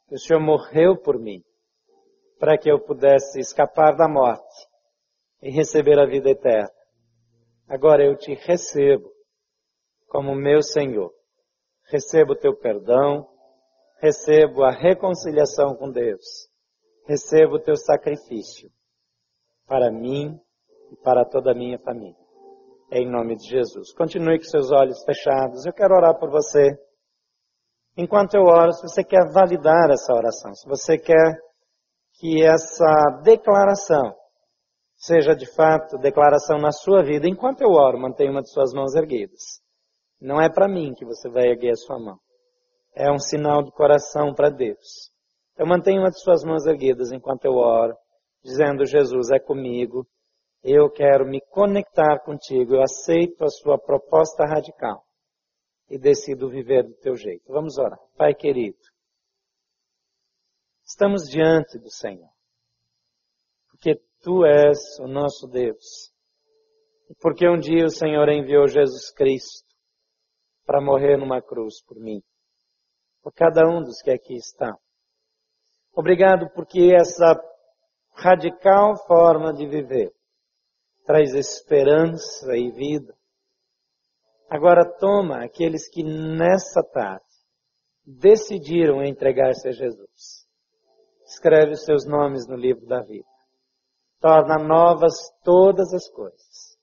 que 0.09 0.17
o 0.17 0.19
Senhor 0.19 0.41
morreu 0.41 1.01
por 1.01 1.17
mim 1.17 1.45
para 2.43 2.59
que 2.59 2.69
eu 2.69 2.81
pudesse 2.81 3.39
escapar 3.39 3.95
da 3.95 4.09
morte 4.09 4.67
e 5.41 5.49
receber 5.49 5.97
a 6.01 6.05
vida 6.05 6.29
eterna. 6.29 6.69
Agora 7.69 8.05
eu 8.05 8.17
te 8.17 8.35
recebo 8.35 9.09
como 10.09 10.35
meu 10.35 10.61
Senhor. 10.61 11.13
Recebo 11.89 12.33
o 12.33 12.37
teu 12.37 12.59
perdão, 12.59 13.29
recebo 14.01 14.65
a 14.65 14.73
reconciliação 14.73 15.77
com 15.77 15.89
Deus, 15.89 16.49
recebo 17.07 17.59
o 17.59 17.61
teu 17.61 17.77
sacrifício 17.77 18.69
para 19.65 19.93
mim 19.93 20.37
e 20.91 20.97
para 20.97 21.25
toda 21.25 21.53
a 21.53 21.55
minha 21.55 21.79
família. 21.79 22.19
Em 22.91 23.09
nome 23.09 23.37
de 23.37 23.49
Jesus. 23.49 23.95
Continue 23.95 24.39
com 24.39 24.47
seus 24.47 24.73
olhos 24.73 25.01
fechados. 25.05 25.65
Eu 25.65 25.73
quero 25.73 25.95
orar 25.95 26.19
por 26.19 26.29
você. 26.29 26.77
Enquanto 27.97 28.35
eu 28.35 28.43
oro, 28.43 28.73
se 28.73 28.83
você 28.83 29.05
quer 29.05 29.31
validar 29.33 29.91
essa 29.93 30.13
oração, 30.13 30.53
se 30.55 30.69
você 30.69 30.99
quer 30.99 31.52
que 32.23 32.41
essa 32.41 33.21
declaração 33.25 34.15
seja 34.95 35.35
de 35.35 35.45
fato 35.57 35.99
declaração 35.99 36.57
na 36.57 36.71
sua 36.71 37.03
vida, 37.03 37.27
enquanto 37.29 37.63
eu 37.63 37.71
oro, 37.71 37.99
mantenha 37.99 38.31
uma 38.31 38.43
de 38.43 38.53
suas 38.53 38.73
mãos 38.73 38.95
erguidas. 38.95 39.61
Não 40.21 40.41
é 40.41 40.49
para 40.49 40.69
mim 40.69 40.95
que 40.95 41.05
você 41.05 41.29
vai 41.29 41.49
erguer 41.49 41.73
a 41.73 41.77
sua 41.77 41.99
mão. 41.99 42.17
É 42.95 43.11
um 43.11 43.19
sinal 43.19 43.65
de 43.65 43.73
coração 43.73 44.33
para 44.33 44.51
Deus. 44.51 45.11
Então 45.53 45.67
mantenha 45.67 45.99
uma 45.99 46.11
de 46.11 46.21
suas 46.21 46.45
mãos 46.45 46.65
erguidas 46.65 47.11
enquanto 47.11 47.45
eu 47.45 47.55
oro, 47.55 47.97
dizendo: 48.41 48.87
Jesus 48.87 49.33
é 49.33 49.41
comigo, 49.41 50.07
eu 50.63 50.89
quero 50.89 51.27
me 51.27 51.41
conectar 51.51 52.21
contigo, 52.21 52.77
eu 52.77 52.83
aceito 52.83 53.43
a 53.43 53.49
sua 53.49 53.77
proposta 53.77 54.45
radical 54.45 55.03
e 55.91 55.99
decido 55.99 56.49
viver 56.49 56.85
do 56.85 56.95
teu 56.99 57.17
jeito. 57.17 57.43
Vamos 57.49 57.79
orar. 57.79 57.99
Pai 58.17 58.33
querido, 58.33 58.79
estamos 60.93 61.23
diante 61.23 61.79
do 61.79 61.91
Senhor, 61.91 62.29
porque 63.71 63.95
tu 64.21 64.45
és 64.45 64.79
o 65.01 65.07
nosso 65.09 65.49
Deus. 65.49 66.13
E 67.09 67.15
porque 67.15 67.49
um 67.49 67.59
dia 67.59 67.87
o 67.87 67.91
Senhor 67.91 68.29
enviou 68.29 68.69
Jesus 68.69 69.11
Cristo 69.11 69.67
para 70.67 70.83
morrer 70.83 71.17
numa 71.17 71.41
cruz 71.41 71.83
por 71.83 71.99
mim, 71.99 72.23
por 73.23 73.33
cada 73.33 73.67
um 73.67 73.83
dos 73.83 74.03
que 74.03 74.11
aqui 74.11 74.37
estão. 74.37 74.79
Obrigado 75.95 76.51
porque 76.55 76.95
essa 76.95 77.41
radical 78.15 78.95
forma 79.07 79.53
de 79.53 79.67
viver 79.67 80.13
traz 81.07 81.35
esperança 81.35 82.55
e 82.55 82.71
vida. 82.71 83.17
Agora 84.49 84.85
toma 84.99 85.43
aqueles 85.43 85.89
que 85.89 86.03
nessa 86.05 86.83
tarde 86.83 87.25
decidiram 88.05 89.03
entregar-se 89.03 89.69
a 89.69 89.73
Jesus. 89.73 90.42
Escreve 91.33 91.73
os 91.73 91.85
seus 91.85 92.07
nomes 92.07 92.47
no 92.47 92.55
livro 92.55 92.87
da 92.87 93.01
vida. 93.01 93.29
Torna 94.21 94.63
novas 94.63 95.15
todas 95.43 95.93
as 95.95 96.09
coisas 96.11 96.79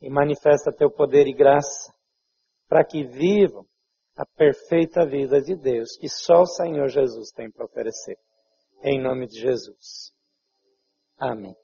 e 0.00 0.08
manifesta 0.08 0.72
teu 0.72 0.90
poder 0.90 1.26
e 1.26 1.34
graça 1.34 1.92
para 2.68 2.84
que 2.84 3.04
vivam 3.04 3.66
a 4.16 4.24
perfeita 4.24 5.04
vida 5.04 5.40
de 5.40 5.56
Deus 5.56 5.96
que 5.98 6.08
só 6.08 6.42
o 6.42 6.46
Senhor 6.46 6.88
Jesus 6.88 7.30
tem 7.32 7.50
para 7.50 7.64
oferecer. 7.64 8.16
Em 8.82 9.02
nome 9.02 9.26
de 9.26 9.40
Jesus. 9.40 10.12
Amém. 11.18 11.56